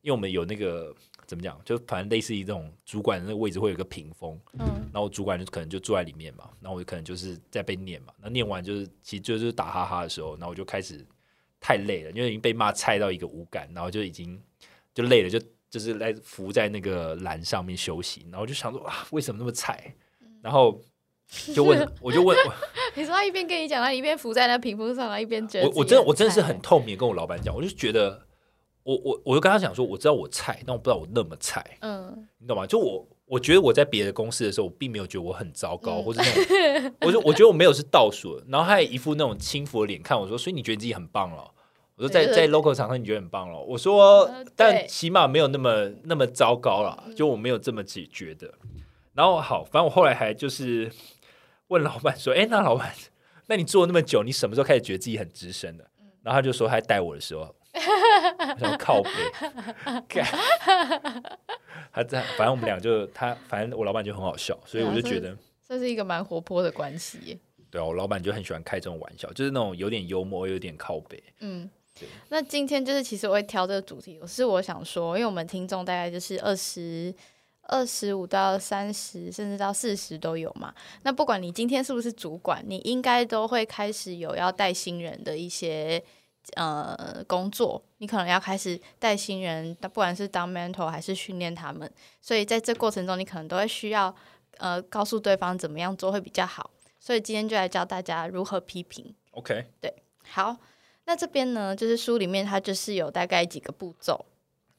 [0.01, 0.93] 因为我们有那个
[1.25, 11.07] 怎么讲，就反正类似于这种主管的那个位置会有一个屏风，嗯，然后主管就可能就坐在里面嘛，然后我可能就是在被念嘛，那念完就是其实就是打哈哈的时候，然后我就开始
[11.61, 14.37] 太累了，因为已经被骂菜到一个无感，然后就已经。
[14.93, 15.37] 就累了，就
[15.75, 19.93] 就是来浮在那个栏上面休息，然后就想说啊，为什么那么菜？
[20.41, 20.79] 然后
[21.53, 22.37] 就问， 我就问，
[22.95, 28.25] 你说他一边跟你讲，他一边浮在那屏风上，一边觉得我我真的我真的是很透明，跟我老板讲，我就觉得
[28.83, 32.65] 我我我就跟他讲说，我知道我菜，但我不知道我那么菜，嗯，你懂吗？
[32.65, 41.51] 就我我觉得我在别的公司的时候，我并没有觉得我很糟糕，或者那种，我就我觉得我没有是倒数，然后他也一副那种轻浮的脸看我说，所以你觉得自己很棒了。
[41.97, 48.53] 我说在在 local 场合你觉得很棒了，我说但起码没有那么那么糟糕了，就我没有这么觉觉得。
[49.13, 50.91] 然后好，反正我后来还就是
[51.69, 52.93] 问老板说：“哎，那老板，
[53.47, 55.89] 那你做那么久，你什么时候开始觉得自己很资深的？”
[56.21, 57.55] 然后他就说他带我的时候，
[58.59, 59.09] 想靠背，
[61.93, 65.33] 他在反正我们俩就他反正我老板就很好笑，所以我就觉得
[65.65, 67.39] 这是一个蛮活泼的关系。
[67.71, 71.23] 对啊，我老板就很喜欢开这种玩笑，就是那种有点幽默，有点靠背。
[71.39, 71.69] 嗯。
[72.29, 77.13] 那今天就是其实我会挑这个主题，我是我想说，因为我们听众大概就是二十
[77.61, 80.73] 二十五到三十，甚至到四十都有嘛。
[81.03, 86.03] 那不管你今天是不是主管，你应该都会开始有要带新人的一些
[86.55, 91.89] 呃工作，你可能要开始带新人，不管是当 mentor 还是训练他们。
[92.19, 94.13] 所以在这过程中，你可能都会需要
[94.57, 96.69] 呃告诉对方怎么样做会比较好。
[96.99, 99.15] 所以今天就来教大家如何批评。
[99.31, 99.93] OK，对，
[100.29, 100.57] 好。
[101.05, 104.25] 那这边呢，就是书里面它就是有大概几个步骤，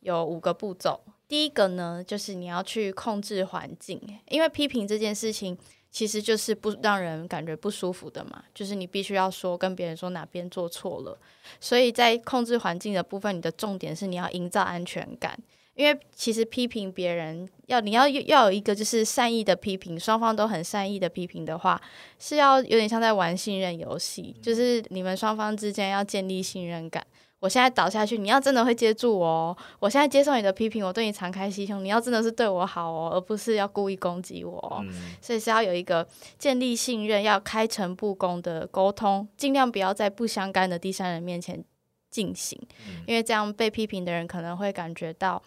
[0.00, 1.00] 有五个步骤。
[1.28, 5.56] 第一个呢，就是你要去控制环境，因为批评这件事情
[5.90, 11.18] 其实就是不让人感觉不舒服的嘛，就是你必须要说跟别人说哪边做错了。
[11.60, 15.36] 所以在控制环境的部分，你的重点是你要营造安全感。
[15.76, 21.80] 因为其实批评别人要你要要有一个就是善意的批评，双方都很善意的批评的话，
[22.18, 27.06] 是要有点像在玩信任游戏，就是你们双方之间要建立信任感。
[27.40, 29.56] 我现在倒下去，你要真的会接住我哦。
[29.78, 34.84] 我现在接受你的批评，我对你敞开心胸，你要真的是对我好哦，而不是要故意攻击我。
[35.20, 36.08] 所以是要有一个
[36.38, 41.62] 建立信任、要开诚布公的沟通，尽量不要在不相干的第三人面前
[42.10, 42.58] 进行，
[43.06, 45.42] 因为这样被批评的人可能会感觉到。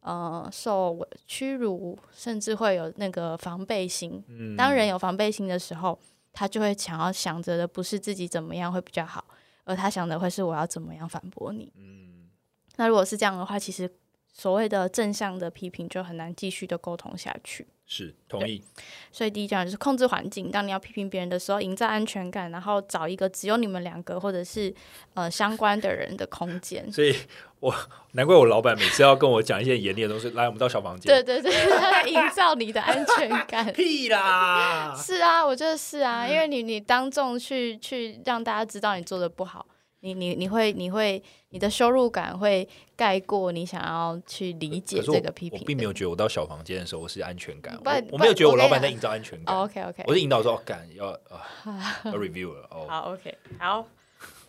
[0.00, 4.22] 呃，受屈辱，甚至会有那个防备心。
[4.56, 5.98] 当人有防备心的时候，
[6.32, 9.24] 他就会想要想着的不是自己怎么样会比较好，
[9.64, 11.72] 而他想的会是我要怎么样反驳你。
[11.76, 12.30] 嗯，
[12.76, 13.90] 那如果是这样的话，其实
[14.32, 17.66] 所谓的正向的批评就很难继续的沟通下去。
[17.92, 18.62] 是同意，
[19.10, 20.48] 所以第一讲就是控制环境。
[20.48, 24.72] 当你要批评别人的时候，营造安全感，然后找一个只有你们两个或者是
[25.14, 26.88] 呃相关的人的空间。
[26.92, 27.12] 所以
[27.58, 27.74] 我
[28.12, 31.12] 难怪我老板每次要跟我讲一些严厉的东西，来，我们到小房间。
[31.12, 31.52] 对对对，
[32.08, 33.66] 营造你的安全感。
[33.74, 34.94] 屁啦！
[34.96, 39.66] 是啊，我觉得是啊，因为你你当众去去让大家知道你做的不好。
[40.02, 45.58] 你你你会你会你的羞辱感会盖过你想要去理解这个批评。
[45.60, 49.54] 我并没有觉得我到小房间的时候我是安全感，我我没有觉得我老板在营造安全感。
[49.56, 52.66] OK OK，我是引导说，敢要啊 要 review 了。
[52.70, 53.86] 哦好 OK，好，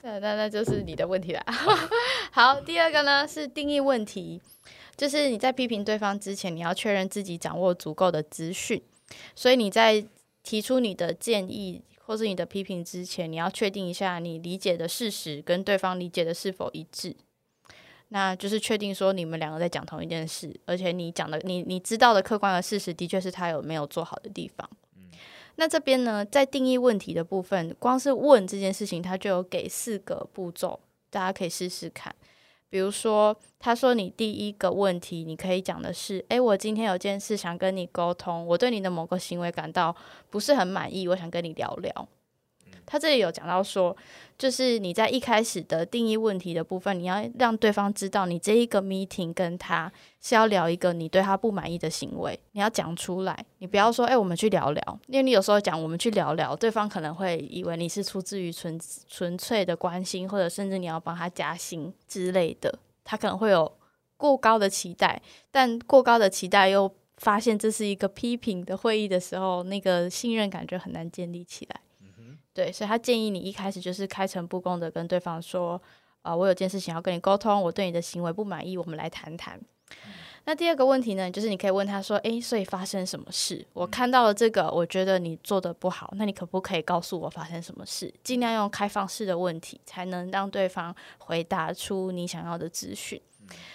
[0.04, 1.44] 那那那就是你的问题了。
[2.32, 4.42] 好，第二个呢是定义问题，
[4.96, 8.82] 就是你在批评对方之前，你要确认自己掌握足够的资讯，
[9.36, 10.06] 所以你在
[10.44, 11.82] 提出你的建议。
[12.12, 17.16] 或是你的批评之前，你要确定一下你理解的事实跟对方理解的是否一致，
[18.10, 24.70] 那就是确定说你们两个在讲同一件事，而且你讲的你你知道的客观的事实的确是他有没有做好的地方。
[25.56, 32.14] 那这边呢，在定义问题的部分，光是问这件事情，他就有给四个步骤，大家可以试试看。
[32.72, 39.94] 比如说，他说你第一个问题，你可以讲的是：诶，我今天有件事想跟你沟通，我对你的某个行为感到
[40.30, 42.08] 不是很满意，我想跟你聊聊。
[42.92, 43.96] 他这里有讲到说，
[44.38, 58.78] 就是你在一开始的定义问题的部分，你要让对方知道，你这一个 meeting 跟他是要聊一个你对他不满意的行为，你要讲出来，你不要说，哎，我们去聊聊，因为你有时候讲我们去聊聊，对方可能会以为你是出自于纯
[59.08, 63.72] 纯粹的关心，或者甚至你要帮他加薪之类的，他可能会有
[64.18, 71.80] 过高的期待，但过高的期待又发现这是一个批评的会议的时候，那个信任感就很难建立起来。
[72.54, 75.82] 对，所以他建议你一开始就是开诚布公的跟对方说，
[76.22, 79.60] 呃，我有件事情要跟你沟通，我对你的行为不满意，我们来谈谈。
[80.46, 83.64] 那第二个问题呢，就是你可以问他说，诶，所以发生什么事？
[83.74, 88.12] 我看到了这个，我觉得你做的不好，那你可不可以告诉我发生什么事？
[88.24, 93.22] 尽量用开放式的问题，才能让对方回答出你想要的资讯。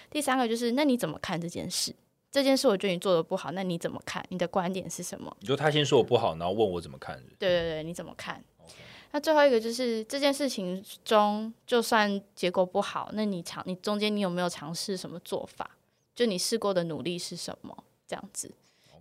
[0.09, 1.95] 第三个就是，那你怎么看这件事？
[2.29, 4.23] 这件事我觉得你做的不好，那你怎么看？
[4.27, 5.35] 你的观点是什么？
[5.39, 7.15] 你说他先说我不好，然后问我怎么看？
[7.39, 8.43] 对对对，你怎么看？
[9.17, 15.71] 那最后一个就是这件事情中，就算结果不好，那你尝你中间你有没有尝试什么做法？
[16.13, 17.75] 就你试过的努力是什么？
[18.07, 18.51] 这样子，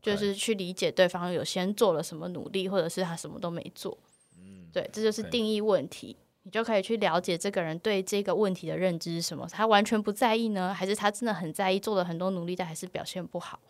[0.01, 3.99] 就是去理解对方有先做了什么努力，或者是他什么都没做。
[4.39, 9.47] 嗯，对，这就是定义问题，你就可以去了解这个人对这个问题的认知是什么。
[9.53, 13.61] 他完全不在意呢，还是他真的很在意，做了很多努力，但还是表现不好？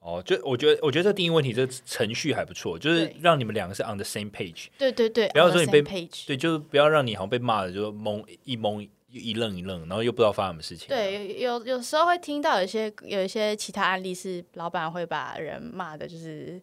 [0.00, 4.66] 哦，就我觉得，我觉得这定义问题，这程序还不错，就是让你们两个是 on the same page。
[4.78, 5.82] 对对对，不要说你被
[6.26, 10.88] 对，就是不要让你好像被骂的，就懵一懵一愣一愣，然后又不知道发生什么事情。
[10.88, 16.60] 对，有有时候会听到有些有一些其他案例是老板会把人骂的，就是。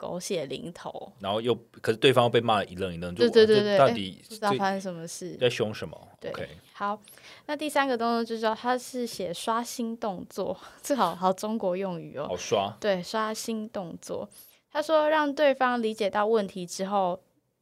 [0.00, 6.08] 狗血淋头，然后又可是对方被骂一愣一愣，对对对对，到底不知道发生什么事，在凶什么？
[6.18, 6.32] 对，
[6.80, 6.98] 好，
[7.44, 14.26] 那第三个动作就是说他是写刷新动作，这好好中国用语哦，好刷，对，刷新动作。
[14.72, 17.20] 他说让对方理解到问题之后，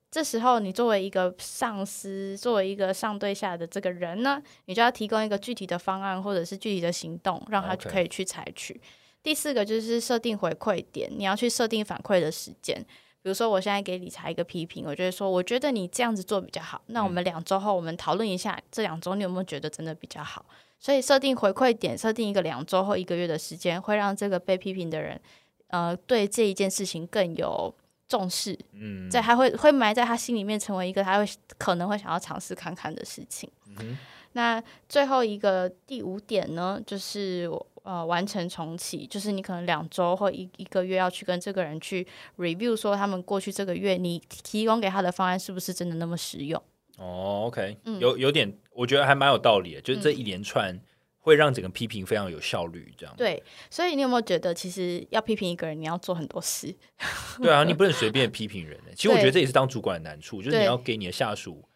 [0.09, 8.81] 这时候你作为一个上司，作为一个上对下的这个人呢，你就要提供一个具体的方案或者是具体的行动，让他可以去采取。
[9.21, 12.87] 第四个就是设定回馈点，你要去设定反馈的时间。
[13.21, 16.81] 比如说，我现在给理财一个批评，我就会说，我觉得你这样子做比较好。
[16.87, 20.47] 那我们两周后，我们讨论一下，这两周你有没有觉得真的比较好？
[20.79, 25.21] 所以设定回馈点，设定一个两周后一个月的时间，会让这个被批评的人，
[25.67, 27.75] 呃，对这一件事情更有
[28.07, 28.57] 重视。
[28.73, 31.29] 嗯，在他会会埋在他心里面，成为一个他会
[31.59, 33.51] 可能会想要尝试看看的事情。
[33.81, 33.99] 嗯，
[34.33, 37.67] 那最后一个第五点呢，就是我。
[37.89, 46.63] 呃，完成重启就是你可能两周或一一个月要去跟这个人去 review，说他们过去这个月你提供给他的方案是不是真的那么实用？
[46.99, 50.79] 哦，OK，有有点，我觉得还蛮有道理的，就是这一连串
[51.19, 53.15] 会让整个批评非常有效率，这样。
[53.17, 56.77] 对，所以你有没有觉得，其实要批评一个人，你要做很多事？
[57.41, 58.79] 对啊，你不能随便批评人。
[58.95, 61.67] 其实我觉得这也是当主管的难处，就是你要给你的下属，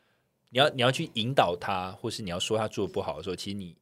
[0.51, 3.75] 你要你要去引导他，或是你要说他做的不好的时候，其实你。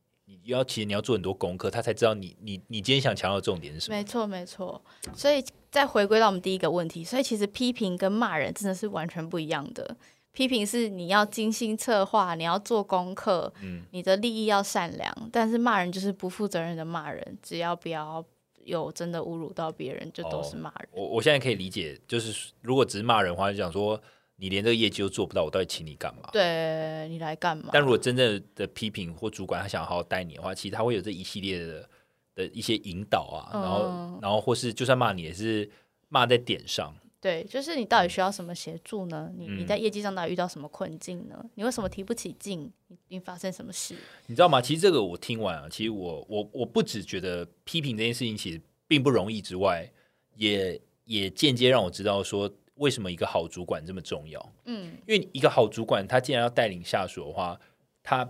[0.44, 3.96] 你要其实你要做很多功课，他才知道你你你今天想强调的重点是什么。
[3.96, 4.80] 没错没错，
[5.12, 9.96] 所以再回归到我们第一个问题，所以其实批评跟骂人真的是完全不一样的。
[10.32, 18.24] 批评是你要精心策划，你要做功课，嗯，你的利益要善良，但是骂人就是不负责任的骂人，只要不要
[18.64, 20.88] 有真的侮辱到别人，就都是骂人。
[20.92, 24.00] 我我现在可以理解，就是如果只是骂人的话，就讲说。
[24.40, 26.30] 你连这个业绩都做不到，我到底请你干嘛？
[26.32, 27.68] 对你来干嘛？
[27.74, 31.88] 但如果真正的批评或主管他想好好带你的话，其实他会有这一系列的
[32.34, 35.70] 的一些引导啊，然后然后或是就算骂你也是
[36.08, 36.90] 骂在点上。
[37.20, 39.30] 对，就是你到底需要什么协助呢？
[39.36, 41.44] 你你在业绩上到底遇到什么困境呢？
[41.56, 42.72] 你为什么提不起劲？
[43.08, 43.94] 你发生什么事？
[44.26, 44.58] 你知道吗？
[44.58, 49.92] 其实这个我听完啊，其实我我我不只觉得批评这件事情其实并不容易之外，
[50.36, 52.50] 也也间接让我知道说。
[52.80, 54.52] 为什么一个好主管这么重要？
[54.64, 57.60] 嗯，因为一个好主管，他既然要带领下属的话，
[58.02, 58.26] 他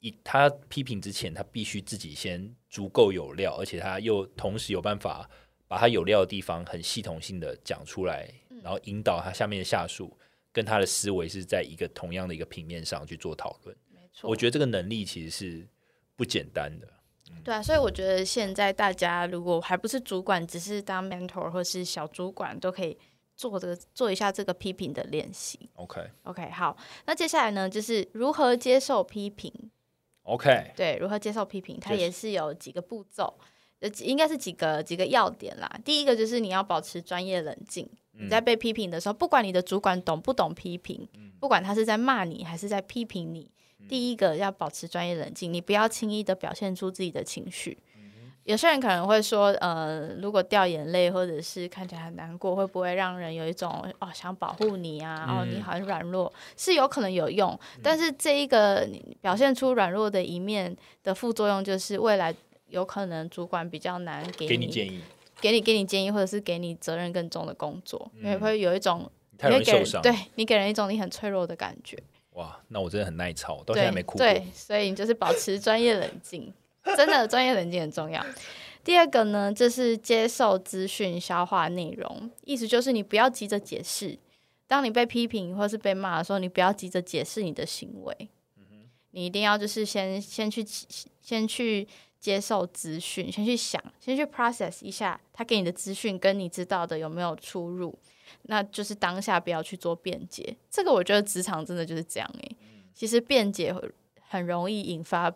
[0.00, 5.28] 以他批评之前，他必须自己先足够有料，而且他又同时有办法
[5.68, 8.26] 把他有料的地方很系统性的讲出来，
[8.62, 10.16] 然后引导他下面的下属
[10.50, 13.76] 跟他的思维是在一个同样的一个平面上去做讨论。
[13.92, 15.68] 没错，我觉得这个能力其实是
[16.16, 16.88] 不简单的。
[17.44, 22.96] 对啊，所以我觉得现在大家如果还不是主管，只是当 mentor 或是小主管，都可以。
[23.48, 25.58] 做这个做一下这个批评的练习。
[25.76, 26.76] OK，OK，好。
[27.06, 29.50] 那接下来呢，就是如何接受批评。
[30.24, 33.32] OK，对，如何接受批评，它也是有几个步骤，
[33.78, 35.80] 呃，应该是几个几个要点啦。
[35.82, 37.88] 第一个就是你要保持专业冷静。
[38.12, 41.08] 你在被批评的时候，不管你的主管懂不懂批评，
[41.40, 43.50] 不管他是在骂你还是在批评你，
[43.88, 47.78] 第一个要保持专业冷静，你不要轻易的表现出自己的情绪。
[48.50, 55.24] 有些人可能会说，呃，如果掉眼泪或者是看起来很难过，会不会让人有一种哦想保护你啊？
[55.28, 57.56] 哦，你很软弱，是有可能有用。
[57.80, 58.88] 但是这一个
[59.20, 62.34] 表现出软弱的一面的副作用，就是未来
[62.66, 65.00] 有可能主管比较难给你建议，
[65.40, 69.08] 给你给你建议，或者是给你责任更重的工作，因为会有一种
[69.38, 71.96] 太容易受伤，对你给人一种你很脆弱的感觉。
[72.32, 74.26] 哇，那我真的很耐操，到现在没哭过。
[74.26, 76.52] 对，所以你就是保持专业冷静。
[76.96, 78.24] 真的专业冷静很重要。
[78.82, 84.18] 第二个呢，就是接受资讯、消化内容，意思就是你不要急着解释。
[84.66, 88.28] 当你被批评或是被骂的时候，你不要急着解释你的行为。
[89.10, 90.64] 你一定要就是先先去
[91.20, 91.86] 先去
[92.18, 97.98] 接受资讯，先去想，先去 process 一下他给你的资讯跟你知道的有没有出入。
[98.44, 100.56] 那就是当下不要去做辩解。
[100.70, 102.56] 这个我觉得职场真的就是这样诶。
[102.94, 103.74] 其实辩解
[104.26, 105.30] 很容易引发。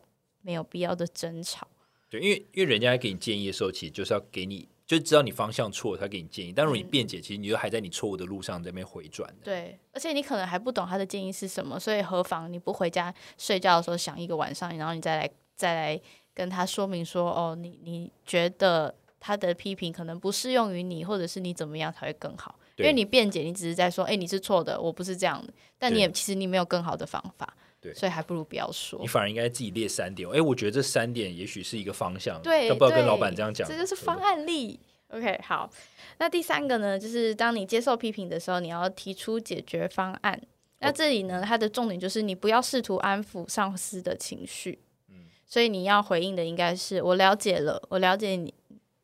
[0.45, 1.67] 没有必要的争吵，
[2.11, 6.53] 对，因为因为人家给你建议的时候，其实就是要给你，就知道你方向错，他给你建议。
[6.55, 9.35] 但如果你辩解，其实你就还在你错误的路上在那边回转。
[9.43, 16.01] 对，而且你可能还不懂他的建议是什么，所以何妨你不回家睡觉的时候想一个晚上，然后你再来再来
[16.35, 22.55] 跟他说明说，哦，你你觉得他的批评可能不适用于你，或者是你怎么样才会更好？
[22.77, 27.57] 因为你辩解，你只是在说，哎，你是错的，我不是这样的，但你也其实你没有更好的方法。
[27.93, 28.99] 所以还不如不要说。
[29.01, 30.27] 你反而应该自己列三点。
[30.31, 32.41] 哎，我觉得这三点也许是一个方向。
[32.41, 33.69] 对，要不要跟老板这样讲？
[33.69, 34.79] 这就是方案力。
[35.09, 35.69] OK，好。
[36.19, 40.41] 那第三个呢，就是当你接受批评的时候，你要提出解决方案。
[40.79, 44.79] 那这里呢，它的重点就是你不要试图安抚上司的情绪。
[45.11, 45.27] 嗯。
[45.47, 48.55] 所以你要回应的应该是：我了解了，我了解你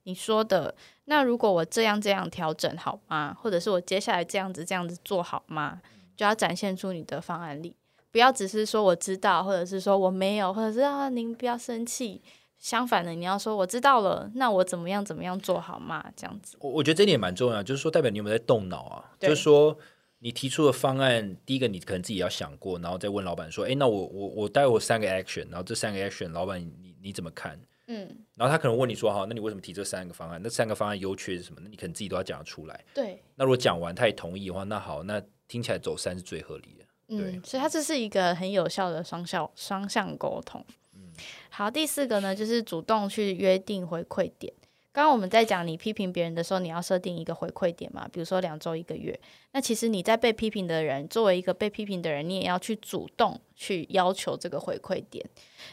[0.04, 0.74] 你说的。
[1.04, 3.36] 那如果我这样这样调整好吗？
[3.40, 5.80] 或者是我接下来这样子这样子做好吗？
[6.16, 7.74] 就要展现出你的方案力。
[8.10, 12.22] 不要只是说我知道，或者是说我没有，或者是啊，您不要生气。
[12.58, 16.04] 相反的，你要说我知道了，那我怎么样怎么样做好嘛？
[16.14, 16.58] 这样子。
[16.60, 19.10] 我我觉得这点蛮重要，就是说代表你有没有在动脑啊？
[19.18, 19.78] 就是说
[20.18, 30.38] 你提出的方案，第一个你可能自己要想过，然后再问老板说：“哎，那我我我待会三个 action，然后这三个 action，老板你你怎么看？”嗯，然后他可能问你说：“好，那你为什么提这三个方案？
[30.44, 31.60] 那三个方案优缺是什么？
[31.62, 33.22] 那你可能自己都要讲得出来。”对。
[33.36, 36.84] 那如果讲完他也同意的话，那好，那听起来走三是最合理的。
[37.10, 40.64] 嗯，所以它这是一个很有效的双向双向沟通。
[40.94, 41.12] 嗯，
[41.50, 44.52] 好，第四个呢，就是主动去约定回馈点。
[44.92, 49.16] 刚刚我们在讲你批评别人的时候，你要设定一个回馈点嘛，比如说两周、一个月。
[49.52, 55.24] 那其实你在被批评的人，作为一个被批评的人，你也要去主动去要求这个回馈点。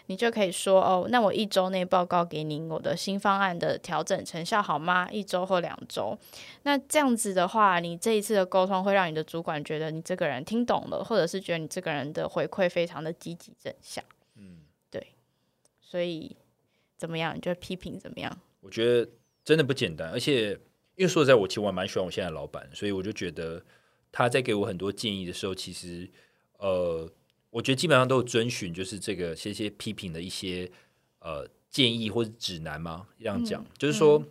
[0.06, 5.10] 你就可以说哦，那我一周内报告给您我的新方案的调整成效好吗？
[5.12, 6.16] 一周或两周。
[6.62, 14.04] 那这样子的话，你这一次的沟通会让你的主管觉得你这个人听懂了，或者是觉得你这个人的回馈非常的积极正向。
[14.36, 14.58] 嗯，
[14.92, 15.08] 对。
[15.82, 16.36] 所以
[16.96, 17.36] 怎么样？
[17.36, 18.38] 你觉得批评怎么样？
[18.68, 19.10] 我觉得
[19.46, 20.52] 真的不简单，而且
[20.96, 23.64] 因为说实在，我其实我蛮喜欢我现在老板，所以我就觉得
[24.12, 26.06] 他在给我很多建议的时候，其实
[26.58, 27.10] 呃，
[27.50, 30.70] 我觉得基本上都有遵循，就是这个些些批评的一些
[31.20, 33.08] 呃建议或者指南嘛。
[33.18, 34.22] 这样讲，就是说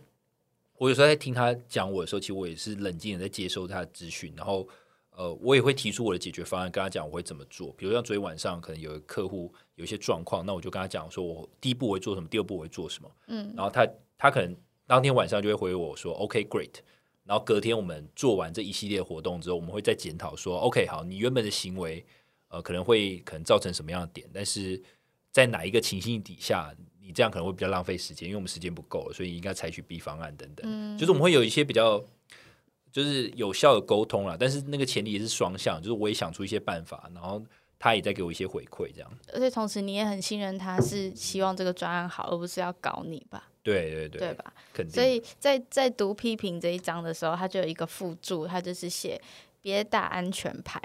[0.77, 4.69] 我有时候在听他讲我的时候，其实我也是冷静的在接收他的资讯，然后
[5.09, 7.73] 呃，我也会提出我的解决方案，跟他讲我会怎么做。
[7.75, 13.11] 比如像昨天晚上可能有客户有一些状况，那我就跟他讲说，我第一步会做什么，第二步会做什么。
[13.25, 13.87] 嗯，然后他。
[14.17, 14.55] 他可能
[14.85, 16.75] 当天晚上就会回我说：“OK，Great。”
[17.23, 22.05] 然后隔天我们做完这一系列活动之后，我们会再检讨说，OK，好，你原本的行为，
[22.47, 24.81] 呃，可能会可能造成什么样的点，但是
[25.31, 30.97] 在哪一个情形底下，你这样可能会比较浪费时间，因为我们时间不够了，所以应该采取 B 方案等等。
[30.97, 32.03] 就是我们会有一些比较
[32.91, 37.43] 就是有效的沟通了，但是那个前提也是双向，就是我也想出一些办法，然后。
[37.79, 39.17] 他也在给我一些回馈，这样。
[39.31, 43.51] 而且同时，你也很信任他，是希望这个专案好，而不是要搞你吧？
[43.73, 44.53] 对对对，对吧？
[44.73, 44.93] 肯定。
[44.93, 49.21] 所以在在读批评这一章的时候，他就有一个附注，他就是写
[49.61, 50.81] 别打安全牌，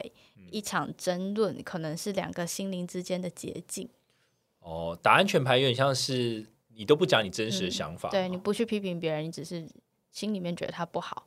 [0.50, 3.88] 一场争论可能是两个心灵之间的捷径。
[4.60, 9.66] 哦，打安全牌有点像是你都不讲你真实的想法，对你不去批评别人，你只是
[10.10, 11.24] 心里面觉得他不好，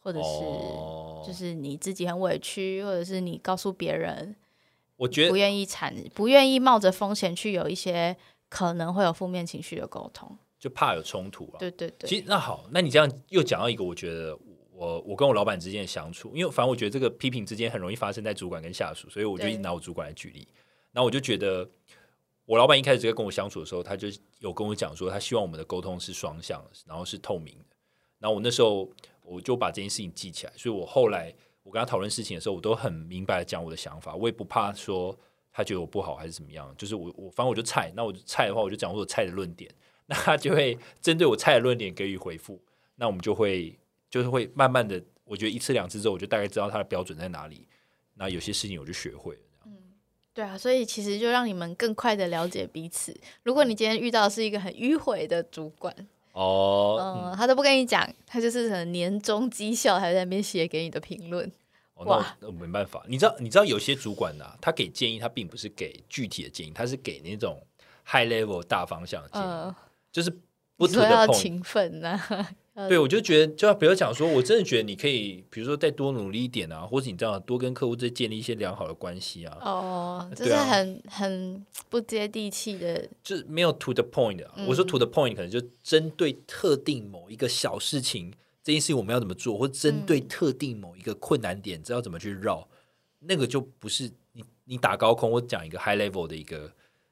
[0.00, 0.40] 或者是
[1.26, 4.36] 就是你自己很委屈，或者是你告诉别人。
[4.96, 8.16] 我觉得不愿意产，不愿意冒着风险去有一些
[8.48, 11.56] 可能会有负面情绪的沟通，就怕有冲突啊。
[11.58, 12.08] 对对对。
[12.08, 14.36] 其实那好，那你这样又讲到一个，我觉得
[14.72, 20.46] 我我跟我老板之间的相处，因为反正我觉得这个批评之间很容易发生在主管跟下属，所以我就一直拿我主管来举例。
[20.92, 21.68] 然后我就觉得，
[22.44, 24.08] 我老板一开始在跟我相处的时候，他就
[24.40, 27.76] 有跟我讲说，他希望我们的沟通是双向，然后是透明的。
[28.18, 28.90] 然后我那时候
[29.22, 31.34] 我就把这件事情记起来，所以我后来。
[31.64, 35.14] 我跟他讨论事情的时候，我都很明白的讲我的想法，我也不怕说
[35.52, 36.74] 他觉得我不好还是怎么样。
[36.78, 39.70] 就是我我反正我就菜，那我就菜的话，我就讲我菜的论点，
[40.08, 42.60] 那他就会针对我菜的论点给予回复。
[42.96, 43.78] 那我们就会
[44.10, 47.68] 就是会慢慢的，我觉得一次两次之后，我就大概知道他的标准在哪里。
[48.14, 49.40] 那有些事情我就学会了。
[49.66, 49.72] 嗯，
[50.34, 53.16] 对啊，所以其实就让你们更快的了解彼此。
[53.44, 55.94] 如果你今天遇到是一个很迂回的主管。
[56.32, 61.50] 哦，嗯，他都不跟你讲，他就是很年终绩效还在那边写给你的评论。
[61.94, 67.60] 哇，那没办法，你知道，你知道有些主管呢，他给建议，他并不是给具体的建议，他是给那种
[68.06, 69.74] high level 大方向的建议，
[70.18, 70.36] 就是
[70.76, 72.20] 不说要勤奋呐。
[72.88, 79.58] 对，我就觉得，就要比如讲说，我真的觉得你可以，比如说再多努力一点啊，或者你这样多跟客户再建立一些良好的关系啊。
[79.60, 84.44] 哦，这是很很不接地气的，就是没有 to the point。
[84.68, 92.68] 我说 to the point，可能就针对特定某一个小事情，这件事情我们要怎么做，或针对特定某一个困难点，知道怎么去绕，
[93.18, 96.70] 那个就不是你你打高空，我讲一个 high level 的一个，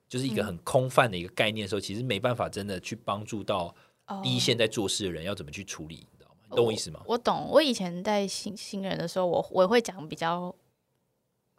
[0.09, 3.75] 就是一个很空泛的一个概念的时候，其实没办法真的去帮助到。
[4.23, 6.37] 第一线在做事的人要怎么去处理，你知道吗？
[6.49, 7.01] 你懂我意思吗？
[7.07, 7.49] 我懂。
[7.51, 10.55] 我以前在新新人的时候，我我会讲比较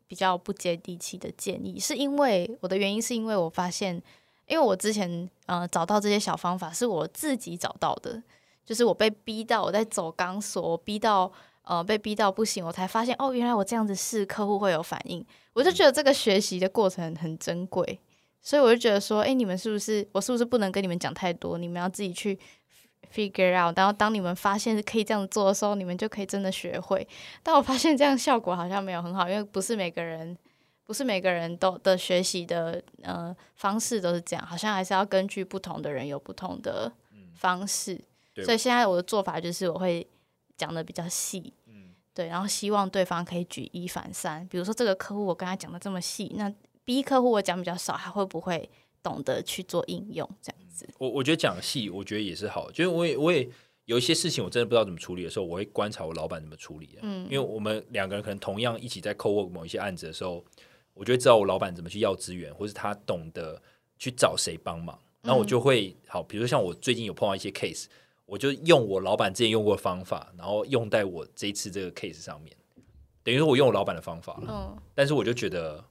[0.08, 4.02] 比较不接地气的建议，是因为我的原因是因为我发现，
[4.48, 8.24] 因为我之前呃找到这些小方法是我自己找到的，
[8.66, 11.30] 就是我被逼到我在走钢索，逼到
[11.64, 15.22] 呃被逼到不行，我才发现哦，原来我这样子试客户会有反应，
[15.52, 18.00] 我就觉得这个学习的过程很珍贵。
[18.42, 21.58] 所以我就觉得说，哎，你们是不是我是不是不能跟你们讲太多？
[21.58, 22.40] 你们要自己去
[23.14, 23.78] figure out。
[23.78, 27.06] 然后当你们发现是可以这样做的时候，你们就可以真的学会。
[27.44, 30.38] 但我发现这样效果好像没有很好，因为不是每个人
[30.86, 36.90] 不是每个人都的学习的呃方式都是这样，好像还是要根据不同的人有不同的
[37.36, 38.00] 方式。
[38.46, 40.08] 所以现在我的做法就是我会
[40.56, 44.48] 讲的比较细，嗯，对，然后希望对方可以举一反三。
[44.48, 46.54] 比如说这个客户我跟他讲的这么细，那。
[46.88, 48.70] 逼客户我讲比较少，他会不会
[49.04, 50.26] 懂得去做应用？
[50.42, 52.72] 这样子，我我觉得讲细，我觉得也是好。
[52.72, 53.46] 就是我也我也
[53.84, 56.98] 有一些事情，我真的不知道怎么处理的时候，我会观察我老板怎么处理。
[57.02, 60.42] 嗯，因为我们两个人可能同样一起在 co work 某一些案子的时候，
[60.94, 63.62] 我就会知道我老板怎么去要资源，或是他懂得
[64.00, 64.98] 去找谁帮忙。
[65.22, 67.88] 然后我就会好，比如说像我最近有碰到一些 case，
[68.26, 72.56] 我就用我老板之前用过的方法，然后用在我这一次这个 case 上面，
[73.24, 74.46] 等于说我用我老板的方法了。
[74.48, 75.84] 嗯，但是我就觉得。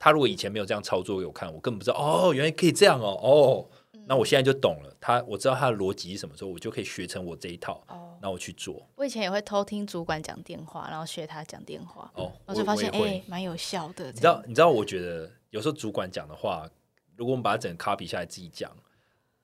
[0.00, 3.68] 他如果以前没有这样操作给我看，我根本不知道哦，原来可以这样哦哦，
[4.06, 4.96] 那我现在就懂了。
[4.98, 7.84] 他我知道他的逻辑是什么时候，我就可以学成我这一套，
[8.22, 8.88] 那我去做。
[8.96, 14.06] 我以前也会偷听主管讲电话，然后学他讲电话，哦，我就发现哎，蛮有效的。
[14.06, 16.66] 你知道，你知道，我觉得有时候主管讲的话，
[17.14, 18.74] 如果我们把它整个 copy 下来自己讲。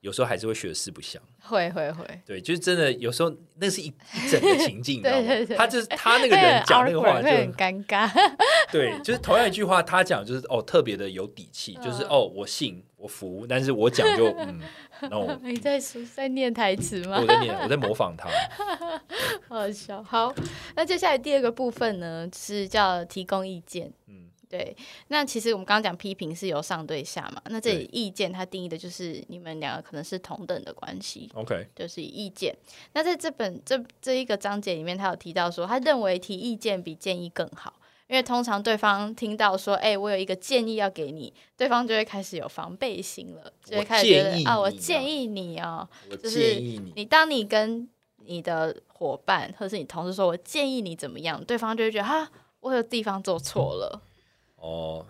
[0.07, 8.09] 有时候还是会学的四不像，会会会，对，就是真的有时候那是一一整个情境， 对对对，他就是他那个人 讲那个话就很尴尬，
[8.71, 14.61] 对，就是同样一句话，他讲就是哦特别的有底气，就是哦我信我服，但是我讲就嗯，
[15.01, 15.77] 然后你在
[16.15, 17.19] 在念台词吗？
[17.21, 18.29] 我在念，我在模仿他，
[19.49, 20.01] 好笑。
[20.05, 20.33] 好，
[20.77, 24.26] 那接下来第二个部分呢是叫提供意见，嗯。
[24.49, 24.77] 对，
[25.09, 32.57] 那其实我们刚刚讲批评是由上对下嘛，那这里意见它定义的就是你们两个可能是同等的关系，OK，就是意见。
[32.93, 37.75] 那在这本这这一个章节里面，他有提到说，他认为提意见比建议更好，
[38.07, 45.89] 因为通常对方听到说，哎，我有一个建议要给你，对方就会开始有防备心了，就会开始觉得啊，我建议你哦，
[46.23, 46.55] 就是
[46.95, 47.89] 你当你跟
[48.19, 52.31] 你的伙伴或者是你同事说，我建议你怎么样，对方就会觉得哈，
[52.61, 54.01] 我有地方做错了，
[54.57, 55.07] 哦，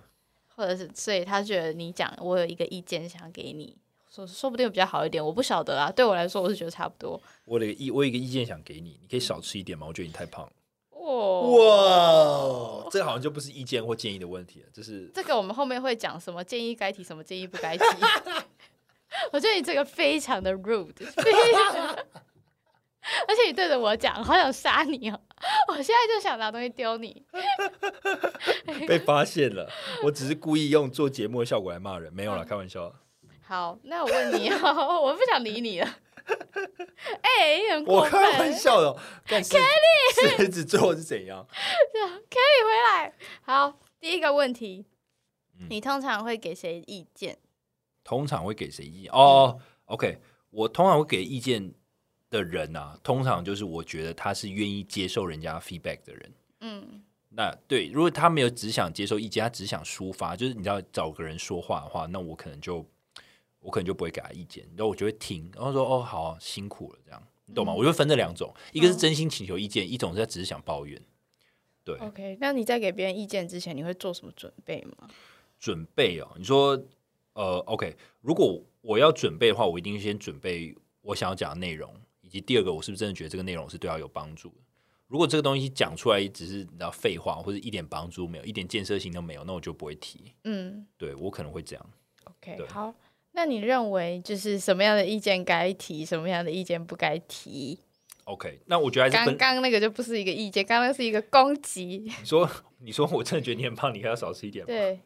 [0.55, 3.77] 或者是所以他觉得你讲我有一个意见想给你。
[4.09, 5.93] 说说不定比较好一点，我不晓得啊。
[5.93, 7.21] 对我来说，我是觉得差不多。
[7.45, 9.87] 我的意，我有一个意见想给你，你可以少吃一点吗？
[9.87, 10.53] 我觉得你太胖了。
[10.93, 17.85] 哇，这个好像就不是意见或建议的问题了，这是这个我们后面会讲什么建议该提，什么建议不该提。
[19.33, 20.95] 我觉得你这个非常的 rude，
[23.29, 25.21] 而且你对着我讲，好想杀你哦！
[25.69, 27.25] 我现在就想拿东西丢你。
[28.87, 29.71] 被发现了，
[30.03, 32.93] 我只是故意用做节目的效果来骂人，没有了，开玩笑。
[33.43, 35.89] 好，那我问你哦，我不想理你了。
[37.23, 38.99] 哎，我开玩笑的。
[39.29, 41.47] Kelly，狮子座是怎样
[42.29, 43.15] ？Kelly 回来。
[43.43, 44.87] 好，第一个问题，
[45.71, 47.39] 你通常会给谁意见？
[48.03, 49.13] 通常会给谁意见？
[49.13, 50.19] 哦，OK，
[50.51, 51.73] 我通常会给意见
[52.31, 56.33] 的人啊，通常就是我觉得他是愿意接受人家 feedback 的人。
[56.61, 62.87] 嗯，那对，如果他没有只想接受意见，他只想抒发，就是你知道找个人说话的话，那我可能就。
[63.59, 71.03] 我可能就不会给他意见，然后我就会听，然后说：“哦，好辛苦了，这样你懂吗？”我就分这两种，一个是真心请求意见，一种是他只是想抱怨。
[71.83, 72.39] 对，OK。
[72.41, 75.09] 那你在给别人意见之前，你会做什么准备吗？
[75.59, 76.81] 准备哦，你说，
[77.33, 77.97] 呃，OK。
[78.21, 82.06] 如果我要准备的话，我一定先准备我想要讲的内容，以
[82.37, 84.57] 及第二个，我是不是真的觉得这个内容是对他有帮助的？
[85.09, 90.33] 如果这个东西讲出来只是你知道废话，或者一点帮助没有，一点建设性都没有，那我就不会提。
[90.45, 91.87] 嗯，对我可能会这样。
[92.25, 92.95] OK，好。
[93.33, 97.79] 那你认为就是什么样的意见该提，什么样的意见不该提
[98.25, 101.99] ？OK，那我觉得刚刚那个就不是一个意见，刚刚是一个攻击。
[102.19, 104.65] 你说，你说，我真的觉得你很胖，你还要少吃一点。
[104.65, 104.99] 对，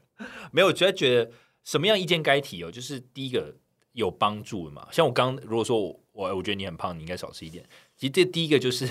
[0.52, 1.30] 没有，我觉得觉得
[1.64, 3.56] 什么样意见该提哦，就是第一个
[3.92, 4.86] 有帮助的嘛。
[4.92, 7.64] 像我刚如果说我我我觉得你很胖，你应该少吃一点。
[7.96, 8.88] 其实这第一个就是，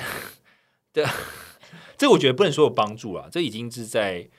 [0.91, 1.05] 对，
[1.97, 4.29] 这我觉得不能说有帮助啊，这已经是在。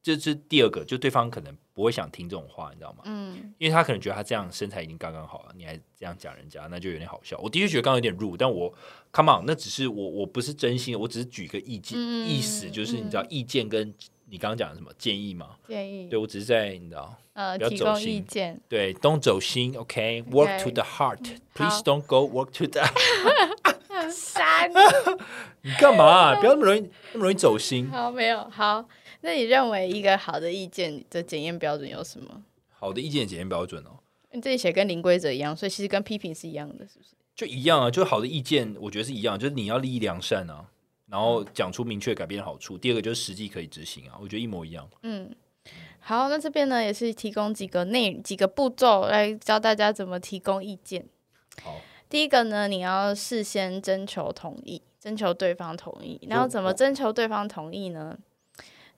[0.00, 3.02] 这是第二个，就对方可能不会想听这种话，你知道吗？
[3.04, 7.36] 嗯，因为他可能觉得他这样身材已经刚刚好了，你还这样讲人家，那就有点好笑。
[7.42, 8.72] 我的确觉得刚刚有点入，但我
[9.12, 13.92] come on，那只是我我不是真心，我只是举个意见，意思就是你知道意见跟
[14.30, 15.56] 你刚刚讲的什么建议吗？
[15.66, 22.82] 建议，对我只是在你知道呃提供意见，对，don't 走心，OK，work to the heart，please don't go work to the
[24.10, 24.70] 山，
[25.62, 26.38] 你干嘛？
[26.38, 26.80] 不要那么容易
[27.12, 27.90] 那么容易走心。
[27.90, 28.84] 好，没有好。
[29.20, 32.42] 那你认为一个好的意见的检验标准有什么？
[32.70, 33.98] 好的意见检验标准哦，
[34.32, 37.10] 你这里写跟零规则一样，所以其实跟批评是一样的，是不是？
[37.34, 40.66] 就一样啊，就好的意见，我觉得是一样，就是你要利益良善啊，
[41.08, 42.76] 然后讲出明确改变的好处。
[42.76, 44.88] 第二个就是实际可以执行啊，我觉得一模一样。
[45.02, 45.34] 嗯，
[46.00, 51.06] 好，那这边呢也是提供几个内几个步骤来教大家怎么提供意见。
[51.62, 51.76] 好，
[52.08, 56.20] 第一个呢，你要事先征求同意，征求对方同意。
[56.28, 58.18] 然后怎么征求对方同意呢？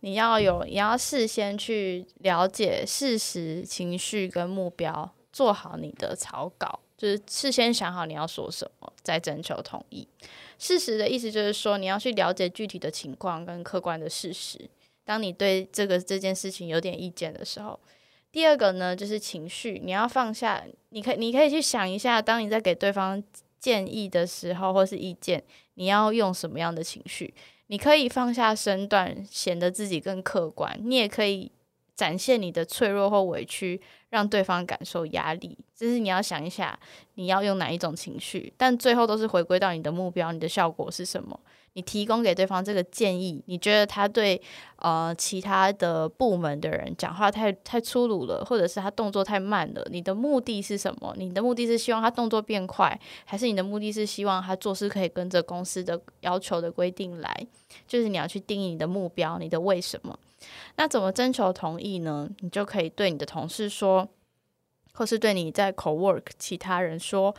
[0.02, 10.08] 你要有，你要事先去了解事实、情绪跟目标，做好你的草稿，就是事先想好你要说什么，再征求同意。
[10.60, 14.68] 事实的意思就是说，你要去了解具体的情况跟客观的事实。
[15.06, 17.80] 当你对这个这件事情有点意见的时候，
[18.30, 23.20] 第二个呢，就是情绪，你要放下，你可你可以去想一下，当你在给对方
[23.58, 25.42] 建议的时候，或是意见，
[25.74, 27.32] 你要用什么样的情绪？
[27.68, 31.50] 你可以放下身段，显得自己更客观；你也可以
[32.00, 33.78] 展现你的脆弱或委屈，
[34.08, 35.58] 让对方感受压力。
[35.76, 36.78] 就是你要想一下，
[37.16, 41.38] 你要用哪一种情绪，但最后都是回归到你的目标，你的效果是什么。
[41.74, 44.40] 你提供给对方这个建议，你觉得他对
[44.76, 49.86] 呃其他的部门的人讲话太太粗鲁了，或者是他动作太慢了？
[49.90, 51.14] 你的目的是什么？
[51.16, 57.46] 你的目的是希望他动作变快，还是你的目的是希望他做事可以跟着公司的要求的规定来？
[57.86, 60.18] 就是你要去定义你的目标，你的为什么？
[60.76, 62.28] 那怎么征求同意呢？
[62.40, 64.08] 你就可以对你的同事说，
[64.94, 67.32] 或是对你在 co work 其他人说。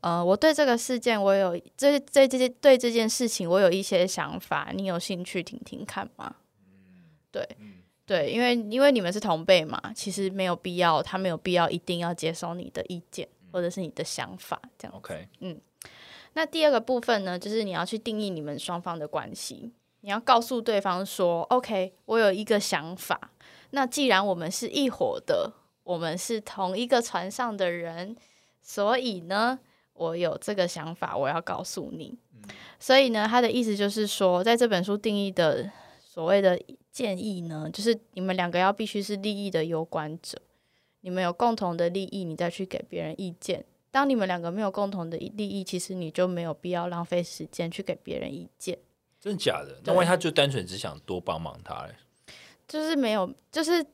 [0.00, 6.36] 呃，我对这个事件，我有这这这些对这件事情，我有一些想法，你有兴趣听听看吗？
[7.32, 7.46] 对，
[8.06, 14.96] 对，因为因为你们是同辈嘛，其实没有必要，他没有必要一定要接受你的意见或者是你的想法这样。
[14.96, 15.60] OK，嗯，
[16.34, 19.72] 那第二个部分呢，就是你要去定义你们双方的关系，
[20.02, 23.32] 你要告诉对方说，OK，我有一个想法，
[23.70, 28.16] 那既然我们是一伙的，我们是同一个船上的人，
[28.62, 29.58] 所以呢。
[29.98, 32.16] 我有这个想法，我要告诉你。
[32.78, 35.70] 所以呢，他的意思就是说，在这本书定义的
[36.00, 36.58] 所谓的
[36.90, 40.40] 建议呢，就是你们两个要必须是利益的有关者，
[41.00, 48.78] 你们有共同的利益，你再去给别人意见，当你们两个没有共同的利益，其实你就没有必要浪费时间去给别人意见。
[49.20, 49.80] 真的假的？
[49.84, 51.94] 那万一他就单纯只想多帮忙他嘞？
[52.68, 53.84] 就是没有，就是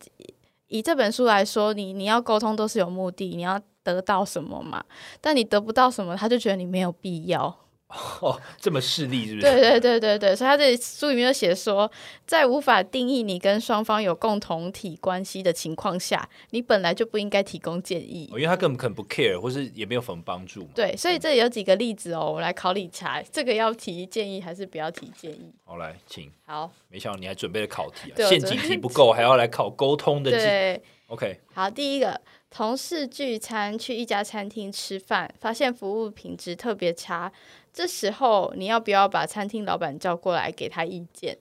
[0.74, 4.84] 以这本书来说，你你要沟通都是有目的，你要得到什么嘛？
[5.20, 7.56] 但你得不到什么，他就觉得你没有必要。
[7.88, 9.42] 哦， 这么势利是不是？
[9.42, 11.88] 对对对对对，所以他这书里面就写说，
[12.26, 20.64] 在无法定义你跟双方有共同体关系的情况下，你本来就不应该提供建议，因为他根本可能不 care，或是也没有什么帮助。
[20.74, 25.52] 对，所以这里有几个例子哦，我来考理查，这个要提建议还是不要提建议？
[25.64, 26.30] 好，来，请。
[26.46, 30.30] 好，没想到你还准备了考题啊，陷阱题不够，还要来考沟通的。
[30.30, 31.38] 对，OK。
[31.52, 32.20] 好，第一个，
[32.50, 37.30] 同事聚餐去一家餐厅吃饭，发现服务品质特别差。
[37.74, 41.36] 这时候你要不要把餐厅老板叫过来给他意见？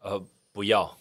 [0.00, 0.22] 呃，
[0.52, 0.98] 不要。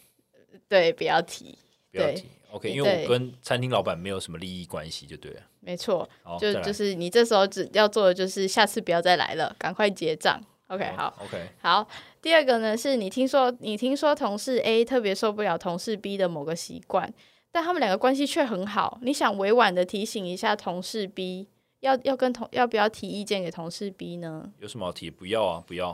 [0.70, 1.58] 对，不要提。
[1.92, 2.24] 不要提。
[2.52, 5.42] OK，因为我跟餐厅老板没有什么利益关系，就对了。
[5.60, 6.10] 没错。
[6.40, 10.42] 就就是你这时候只要做的就是下次不要再来了，赶快结账。
[10.68, 11.14] OK，好。
[11.22, 11.86] OK，好。
[12.22, 17.14] 第二个呢，是你听说你听说同事 A 特别受不了同事 B 的某个习惯，
[17.52, 21.48] 但他们两个关系却很好，你想委婉的提醒一下同事 B。
[21.88, 24.52] 要要跟同要不要提意见给同事 B 呢？
[24.60, 25.10] 有什么好提？
[25.10, 25.90] 不要啊，不要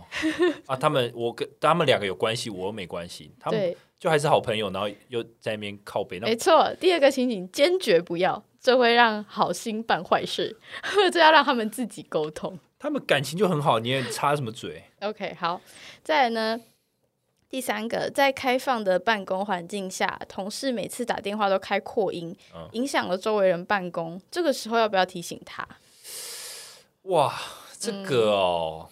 [0.66, 0.76] 啊！
[0.76, 6.20] 他们我跟他们两个有关系，我又没关系，他们就还是好朋友，然后又在那边靠背。
[6.20, 10.58] 没错，第二个情景坚决不要，这会让好心办坏事，
[11.14, 12.58] 这要让他们自己沟通。
[12.80, 15.62] 他们感情就很好，你也插什么嘴？OK，好，
[16.04, 16.60] 再来呢？
[17.50, 22.36] 第三个，在开放的办公环境下，同事每次打电话都开扩音，
[22.72, 24.20] 影响了周围人办公。
[24.32, 25.64] 这个时候要不要提醒他？
[27.04, 27.34] 哇，
[27.80, 28.90] 这个哦，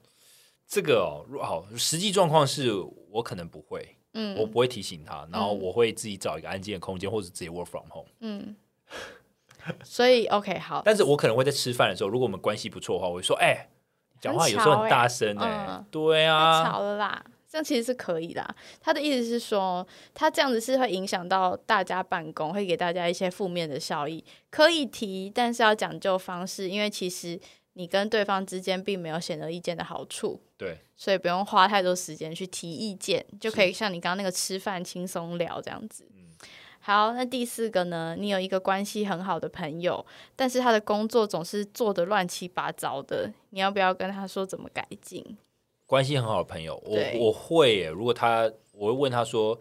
[0.66, 2.72] 这个哦，好，实际状况是
[3.10, 8.08] 我可能不会，嗯，我不会提醒他，然后我会自己找一个安静的空间，或者直接 work from home。
[8.20, 8.54] 嗯，
[9.82, 13.68] 所以 OK 好，但是我可能会在吃饭的时候，如果我们关系不错的话，我会说，哎，
[14.20, 17.24] 讲话有时候很大声哎，对啊，太吵了啦。
[17.48, 18.54] 这样其实是可以的。
[18.80, 24.22] 他的意思是说，他这样子是会影响到大家办公，会给大家一些负面的效益。
[24.50, 27.40] 可以提，但是要讲究方式，因为其实
[27.72, 30.40] 你跟对方之间并没有显而易见的好处。
[30.56, 36.04] 对，所以不用花太多时间去提意见，就可以像你刚刚那个吃饭轻松聊这样子。
[36.80, 38.16] 好，那第四个呢？
[38.18, 45.36] 你有一个关系很好的朋友，但是他的工作总是做的乱七八糟的，你要不要跟他说怎么改进？
[45.88, 49.58] 关系很好的朋友，我我会，如果他，我会问他说，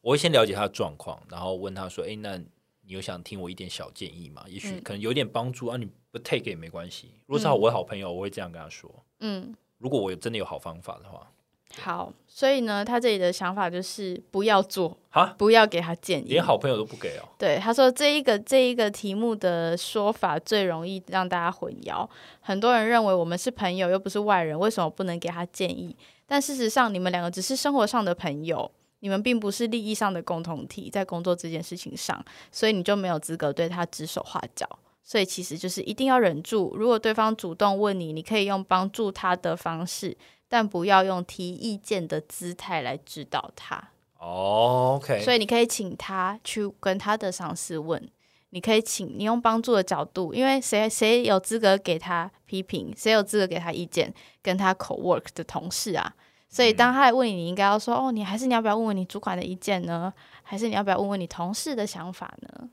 [0.00, 4.44] 我会先了解他的状况，然后问他说，哎，那你有想听我一点小建议吗？
[4.48, 7.14] 也许可能有点帮助啊，你不 take 也没关系。
[7.26, 8.92] 如果是我的好朋友，我会这样跟他说。
[9.20, 11.30] 嗯，如果我有真的有好方法的话。
[11.78, 17.28] 好，所以呢，他这里的想法就是不要做啊，不要给他建议，连好朋友都不给哦。
[17.38, 22.08] 对，他说这一个这一个题目的说法最容易让大家混淆。
[22.40, 25.96] 很多人认为我们是朋友，又不是外人，为什么不能给他建议？
[26.26, 28.68] 但事实上，你们两个只是生活上的朋友，
[28.98, 34.68] 你们并不是利益上的共同体，在工作这件事情上，所以你就没有资格对他指手画脚。
[35.04, 36.74] 所以其实就是一定要忍住。
[36.76, 40.16] 如果对方主动问你，你可以用帮助他的方式。
[40.50, 43.90] 但不要用提意见的姿态来指导他。
[44.18, 48.10] OK，所以你可以请他去跟他的上司问，
[48.50, 56.14] 你可以请你用帮助的角度，因为谁谁有资格给他批评，谁有资格给他意见，跟他 co work 的同事啊。
[56.48, 60.12] 所以当他来问你，你应该要说哦，你还是你要不要问问你主管的意见呢？
[60.42, 62.68] 还是你要不要问问你同事的想法呢？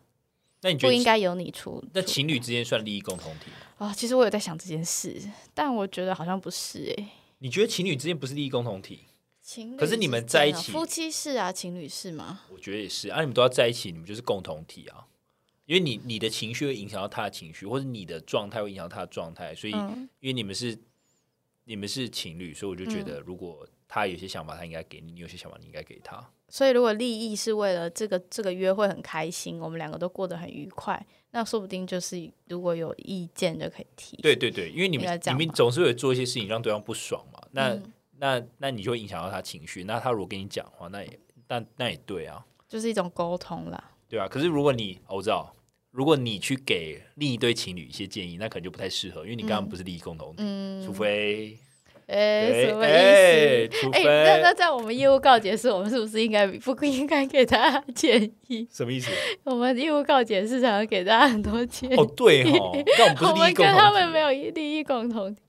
[0.61, 1.81] 那你觉得不应该由你出？
[1.93, 3.87] 那情侣之间算利益共同体吗？
[3.87, 5.15] 啊，其实我有在想这件事，
[5.53, 7.07] 但我觉得好像不是哎。
[7.39, 9.01] 你觉得情侣之间不是利益共同体？
[9.41, 12.41] 情可是你们在一起，夫妻是啊，情侣是吗？
[12.49, 15.07] 我觉得也是啊，你们都要在一起，你们就是共同体啊。
[15.65, 20.77] 因为你你的情绪会影响到他的情绪，或者你的状态会影响到他的状态，所以因为你们是
[21.65, 26.21] 你们是情侣，所以我就觉得，如果他有些想法，他应该给你；你有些想法，你应该给他。
[26.49, 34.15] 所以，如果利益是为了这个这个约会很开心，我们两个都过得很愉快，那说不定就是如果有意见就可以提。
[34.21, 37.77] 对对对，因为你们你们总是会做一些事情让对方不爽嘛，那
[38.17, 39.83] 那那你就会影响到他情绪。
[39.83, 41.19] 那他如果跟你讲话，那也
[41.49, 43.91] 那那也对啊，就是一种沟通啦。
[44.07, 45.53] 对啊，可是如果你我知道，
[45.91, 50.43] 如果你去给另一对情侣一些建议，那可能就不太适合，因为你刚刚不是利益共同体，
[50.85, 51.57] 除非。
[52.07, 53.89] 哎，什么意思？
[53.91, 58.65] 哎，那那在我们业务告解时，我们是不是应该不应该给他建议？
[58.71, 59.11] 什么意思？
[59.43, 61.95] 我们业务告解是想要给大家很多建议。
[61.95, 65.41] 哦，对哈，但我们跟他们没有利益共同体。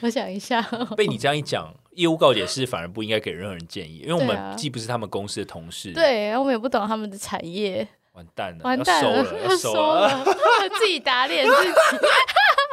[0.00, 0.60] 我想一下，
[0.96, 7.88] 被你这样一讲，业务告解是反而不应该给任何人建议，因为我们既不是他们公司的同事，对，我们也不懂他们的产业。
[8.12, 10.22] 完蛋了，完蛋了，要收了，
[10.78, 11.70] 自己打脸自己。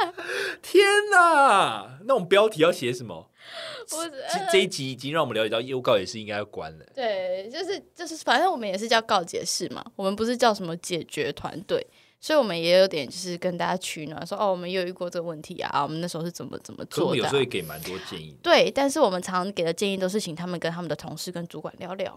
[0.62, 2.00] 天哪！
[2.06, 3.30] 那我们标题要写什么？
[3.92, 6.86] 我这这一集已经让我们了解到业务告解室应该要关了。
[6.94, 11.84] 对，就是就是，反正我们也是叫告解室嘛，我们不是叫什么解决团队，
[12.20, 17.18] 所以我们也有点就是跟大家取暖，说哦，我们有遇过这个问题啊，我们那时候是怎么怎么做的。
[17.18, 18.38] 有时候也给蛮多建议。
[18.44, 22.12] 对，但是我们常给的建议都是请他们跟他们的同事跟主管聊聊，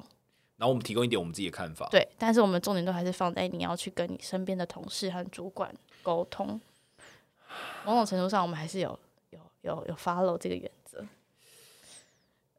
[0.59, 1.89] 然后我们提供一点我们自己的看法。
[1.91, 5.73] 对，但是我们重点都还是放在你要去跟你身边的同事和主管
[6.03, 6.61] 沟通。
[7.85, 8.99] 某种程度上，我们还是有
[9.31, 11.05] 有有有 follow 这个原则。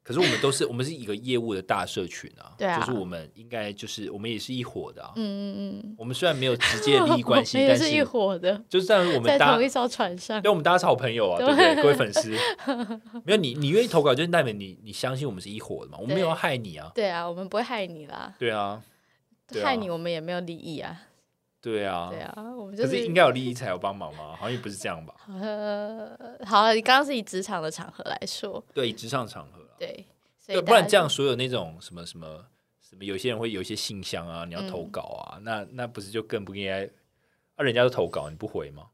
[0.05, 5.95] 可是我们都是我们是一个业务的大社群啊，对啊，就是我们应该就是我们也是一伙的啊，嗯嗯嗯。
[5.97, 11.75] 我们虽然没有直接利益 关系，但是一伙的，就是在我们在同一艘船上，对，我们大家是好朋友啊， 对不对？
[11.81, 12.31] 各位粉丝，
[13.23, 15.97] 没有你，你愿意投稿，就是代表你你相信我们是一伙的嘛？
[16.01, 18.83] 我们没有害你啊，对啊，我们不会害你啦，对啊，
[19.63, 20.99] 害你我们也没有利益啊。
[21.63, 24.35] 对啊，对啊，我们就是应该有利益才有帮忙吗？
[24.35, 25.15] 好像也不是这样吧。
[25.39, 26.09] 呃，
[26.45, 30.05] 好，你刚刚是以职场的场合来说，对，以职场场合，对，
[30.45, 32.27] 对，不然这样所有那种什么什么
[32.81, 36.83] 什么，有些人会有一些信箱啊，你要投稿啊，那那不是就更不应该？
[37.55, 38.87] 啊，人家都投稿，你不回吗？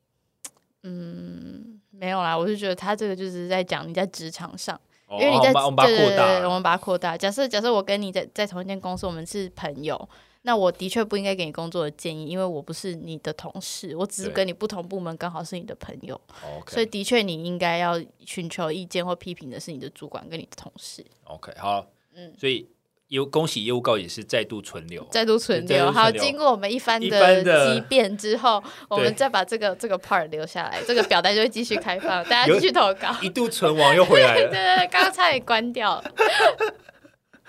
[0.84, 7.17] 嗯，没有啦，我是觉得他这个就是在讲你在职场上，因为你在我们把它扩大，我们把它扩大。
[7.17, 10.07] 假设假设我跟你在在同一间公司，我们是朋友。
[10.44, 16.20] 那我的确不应该给你工作的建议，因为我不是你的同事，我只是跟你不同部门，刚好是你的朋友，
[16.66, 21.06] 所以的确你应该要寻求意见或批评的是你的主管跟你的同事。
[21.26, 21.86] OK，好，
[22.16, 22.70] 嗯，所以
[23.10, 25.92] 业恭喜业务告也是再度存留，再度存留。
[25.92, 33.14] 好，经过我们一番的激辩之后， 我们再把这个这个 part 留下来，这个表单就会继续开放，大家继续投稿。
[33.22, 36.02] 一度存亡又回来了， 对对对，刚刚差点关掉。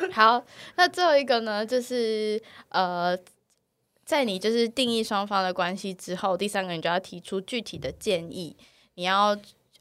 [0.13, 0.45] 好，
[0.77, 2.41] 那最后一个呢，就是
[2.71, 3.17] 呃，
[4.05, 8.57] 在你就是定义双方的关系之后，第三个你就要提出具体的建议。
[8.95, 9.37] 你要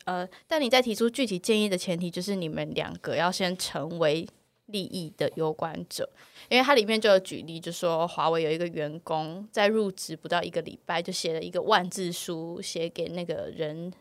[0.06, 4.28] 呃，但你在提出具体建议的前提，就是你们两个要先成为
[4.68, 6.10] 利益的有关者。
[6.50, 13.92] 因为它里面就有举例，就说华为有一个员工在入职不到一个礼拜，就写了一个万字书，写给那个人，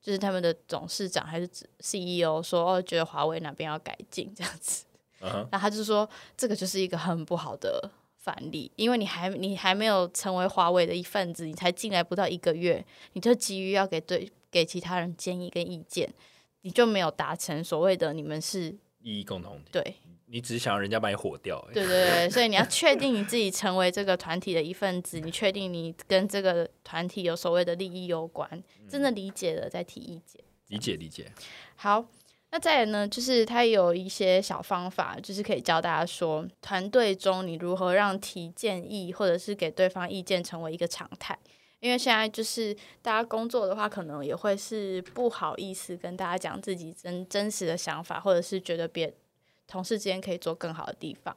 [0.00, 1.48] 就是他们的董事长还是
[1.80, 4.85] CEO，说哦，觉得华为哪边要改进这样子。
[5.20, 16.12] 那他就说，这个就是一个很不好的反例，因为你还你还没有成为华为的一份子，你才进来不到一个月，你就急于要给对给其他人建议跟意见，
[16.62, 19.70] 你就没有达成所谓的你们是利益共同体。
[19.72, 19.96] 对，
[20.26, 21.60] 你只是想要人家把你火掉。
[21.72, 30.42] 对对对，所以你要确定你自己成为这个团体的一份子，你确定你跟这个团体有所谓的利益有关，真的理解了再提意见。
[30.68, 31.32] 理解理解。
[31.76, 32.04] 好。
[32.56, 41.38] 那再呢，就是他有一些小方法，就是可以教大家说，团队中你如何让提建议或者是给对方意见成为一个常态。
[41.80, 49.12] 因为现在就是大家工作的话，可能也会是不好意思跟大家讲自己真真实的想法，或者是觉得别
[49.68, 51.36] 同事之间可以做更好的地方。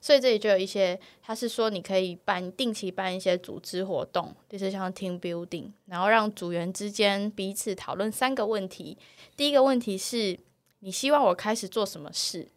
[0.00, 8.96] 所以这里就有一些，他是说你可以办定期办一些组织活动，就是像 team building，然后让组员之间彼此讨论三个问题。
[9.36, 10.38] 第一个问题是。
[10.80, 12.48] 你希望我开始做什么事？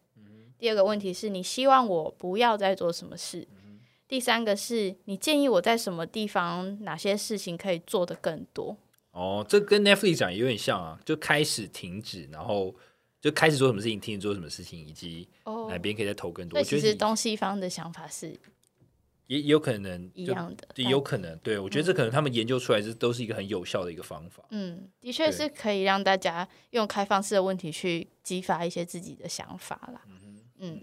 [0.57, 3.47] 第二个问题是你希望我不要再做什么事？
[4.07, 8.77] 第三个是你建议我在什么地方哪些事情可以做的更多？
[9.11, 12.73] 哦，这跟 Netflix 讲有点像啊，就开始停止，然后
[13.21, 15.27] 就开始做什么事情，停止做什么事情，以及
[15.69, 16.59] 哪边可以再投更多。
[16.59, 18.39] 那其实东西方的想法是。
[19.27, 21.37] 也有可能一样的，也有可能。
[21.39, 24.43] 对我觉得这可能他们研究出来这都是一个很有效的一个方法。
[24.49, 30.01] 嗯，的确是可以让大家用开放式的问题去激发一些自己的想法啦。
[30.59, 30.81] 嗯，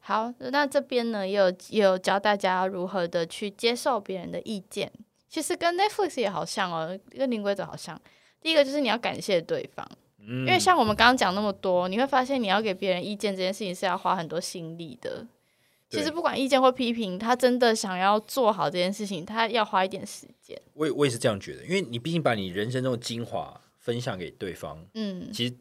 [0.00, 4.90] 好，那这边呢也有也有教大家如何的去接受别人的意见。
[5.28, 8.00] 其实跟 Netflix 也好像哦，跟零规则好像。
[8.40, 15.26] 第一个就是你要感谢对方，因为像我们刚刚讲那么多，你会发现你要给别人意见这件事情是要花很多心力的。
[15.90, 20.56] 其实不管意见或批评，他真的想要做好这件事情，他要花一点时间。
[20.74, 25.54] 我也我也是这样觉得，因为你毕竟把你人生中的精华分享给对方，嗯，其实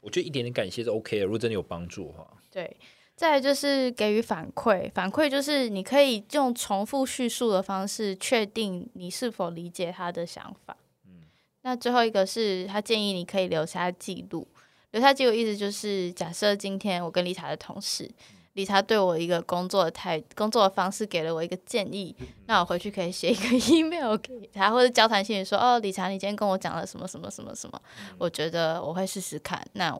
[0.00, 1.24] 我觉得一点点感谢是 OK 的。
[1.26, 2.76] 如果真的有帮助的话，对。
[3.14, 10.76] 再来就是给予反馈，反馈就是你可以用重复叙述的方式，确定你是否理解他的想法。
[11.06, 11.22] 嗯。
[11.62, 14.46] 那最后一个是他建议你可以留下记录，
[14.90, 18.10] 留下记录意思就是假设今天我跟丽塔的同事。
[18.56, 27.78] 理查对我一个工作的态工作的方式给了我一个建议，那我回去可以写一个 email 给他，或者交谈信里说：“哦，理查，你今天跟我讲了什么什么什么什么？
[28.16, 29.62] 我觉得我会试试看。
[29.74, 29.94] 那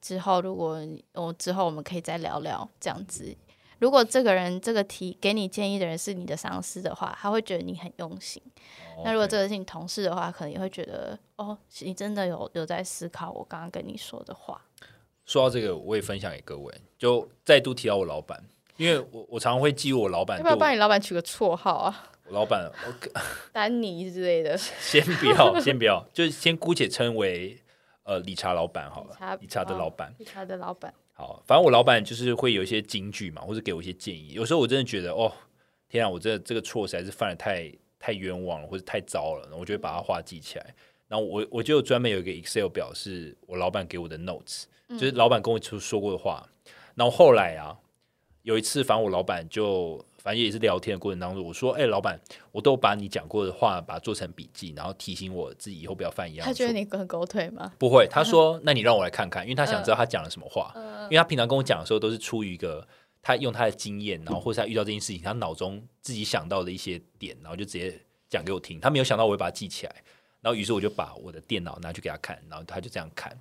[0.00, 0.80] 之后如果
[1.14, 3.36] 我之后我们可以再聊聊这样子。
[3.80, 8.40] 如果这个人这个提给你建议的人是你的上司的话，他会觉得你很用心。
[9.02, 14.62] 那如果这个是你同事的话，可能也会觉得哦，你真的有有在思考我刚刚跟你说的话。
[15.30, 18.42] 说到这个，我也分享给各位，就再度提到我老板，
[18.76, 20.36] 因为我我常常会记我老板。
[20.38, 22.10] 要不要帮你老板取个绰号啊？
[22.26, 22.68] 我老板，
[23.52, 24.58] 丹尼之类的。
[24.58, 27.56] 先不要，先不要，就先姑且称为
[28.02, 29.38] 呃理查老板好了。
[29.40, 30.12] 理查的老板。
[30.18, 30.92] 理查的老板。
[31.12, 34.32] 好，反正我老板就是会有一些金句嘛，或者给我一些建议。
[34.32, 35.32] 有时候我真的觉得，哦，
[35.88, 40.74] 天啊，我这这个错实在是犯的太太冤枉了，或者太糟了，我就会把它话记起来。
[41.06, 44.64] 然后我我就专门有一个 Excel 表，是我老板给我的 Notes。
[44.90, 46.48] 就是老板跟我说说过的话，
[46.94, 47.78] 然后后来啊，
[48.42, 52.20] 有一次，反正我老板就反正也是聊天的过程当中，我说：“哎，老板，
[52.52, 57.72] 我都把你讲过的话把它做成笔记，然后提醒我自己以后不要犯一样。”他觉得你很狗腿吗？
[57.78, 60.72] 不会，他说：“那你让我来看看，因为他想知道他讲了什么话。
[61.04, 62.86] 因为他平常跟我讲的时候，都是出于一个
[63.22, 68.78] 他用他的经验，然后或者他遇到这件事情，他脑中自己想到的一些点，然后就直接讲给我听。
[68.78, 69.94] 他没有想到我会把它记起来，
[70.40, 73.36] 然后于是我就把我的电脑拿去给他看，然后他就这样看。”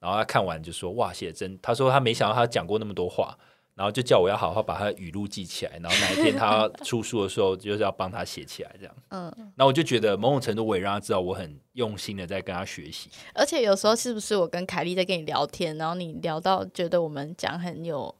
[0.00, 3.36] 然后他看完就说：“哇，写的真。”他说他没想到他讲过那么多话，
[3.74, 8.94] 然后就叫我要好好把他的语录记起来，然后哪一天他出书的时候，就是要帮他写起来这样。
[9.10, 13.10] 嗯，那我就觉得某种程度我也让他知道我很用心的在跟他学习。
[13.34, 18.14] 而且有时候是不是我跟凯莉在跟你聊天，然后你聊到觉得我们讲很有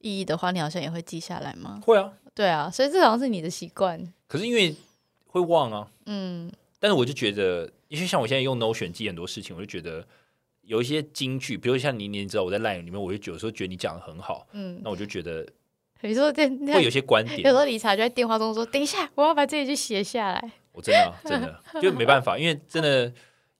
[0.00, 1.80] 意义的话，你好像也会记下来吗？
[1.84, 4.12] 会啊，对啊，所以这好像是你的习惯。
[4.26, 4.74] 可是因为
[5.26, 6.50] 会忘啊，嗯，
[6.80, 10.06] 但是我就觉得，因为像我现在用 Notion 记很多事情，我就觉得。
[10.68, 15.46] 有一些金句，比如像你，你知道我在 LINE 里面，我就有时候觉得你讲的很好，嗯，那我就觉得，
[16.02, 23.10] 有时候会有些观点，有时候理查就在电话中说：“等一下，我要把这一句写下来。”我真的 真的就没办法，因为真的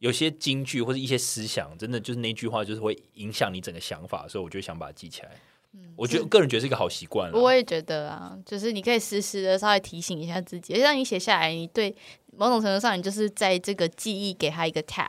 [0.00, 5.30] 有些金句或者一些思想，真的就是那句话就是会影响你整个想法，所以我就想把它记起来。
[5.72, 7.32] 嗯，我觉得个人觉得是一个好习惯。
[7.32, 11.96] 我也觉得啊，就是你可以时时的稍微提醒一下自己，让你写下来，你对
[12.36, 15.08] 某种程度上，你就是在这个记忆给他一个 tag。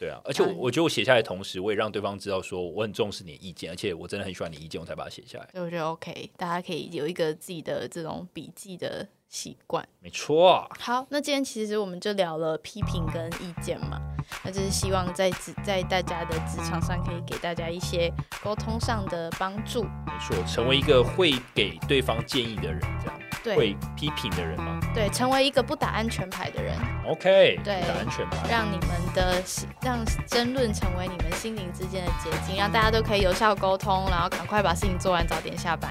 [0.00, 5.46] 对啊，而且我我觉得我写下来的同时，我也让对方知道说我很重视你的意见，而且我真的很喜欢你意见，我才把它写下来。
[5.60, 9.82] 我觉得 OK，大家可以有一个自己的这种笔记的习惯。
[10.00, 10.68] 没错。
[10.78, 13.98] 好，那今天其实我们就聊了批评跟意见嘛，
[14.44, 18.12] 那就是希望在职在大家的职场上可以给大家一些
[18.42, 19.84] 沟通上的帮助。
[19.84, 23.18] 没错，成为一个会给对方建议的人，这样。
[23.42, 24.78] 会批评的人吗？
[24.92, 26.76] 对，成为一个不打安全牌的人。
[27.06, 29.42] OK，对，打安全牌，让你们的
[29.80, 35.90] 让争论成为你们心灵之间的结晶，让大家都可以有效沟通，然后赶快把事情做完，早点下班。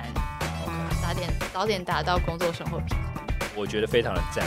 [1.02, 3.19] 早点早点达到工作生活平衡。
[3.56, 4.46] 我觉得非常的赞。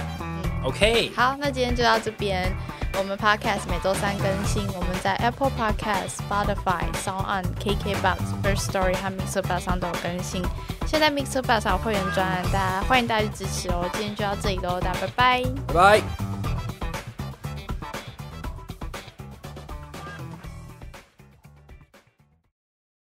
[0.64, 2.53] OK，好，那今天就到这边。
[2.98, 10.42] 我们 Podcast 每周三更新，我们在 Apple Podcast、Spotify、Sound On、KKBox、First Story 和 Mixer Box 上都有更新。
[10.86, 13.88] 现在 Mixer Box 上会员专案，大家欢迎大家去支持哦。
[13.94, 16.61] 今天就到这里喽，大家拜拜，拜拜。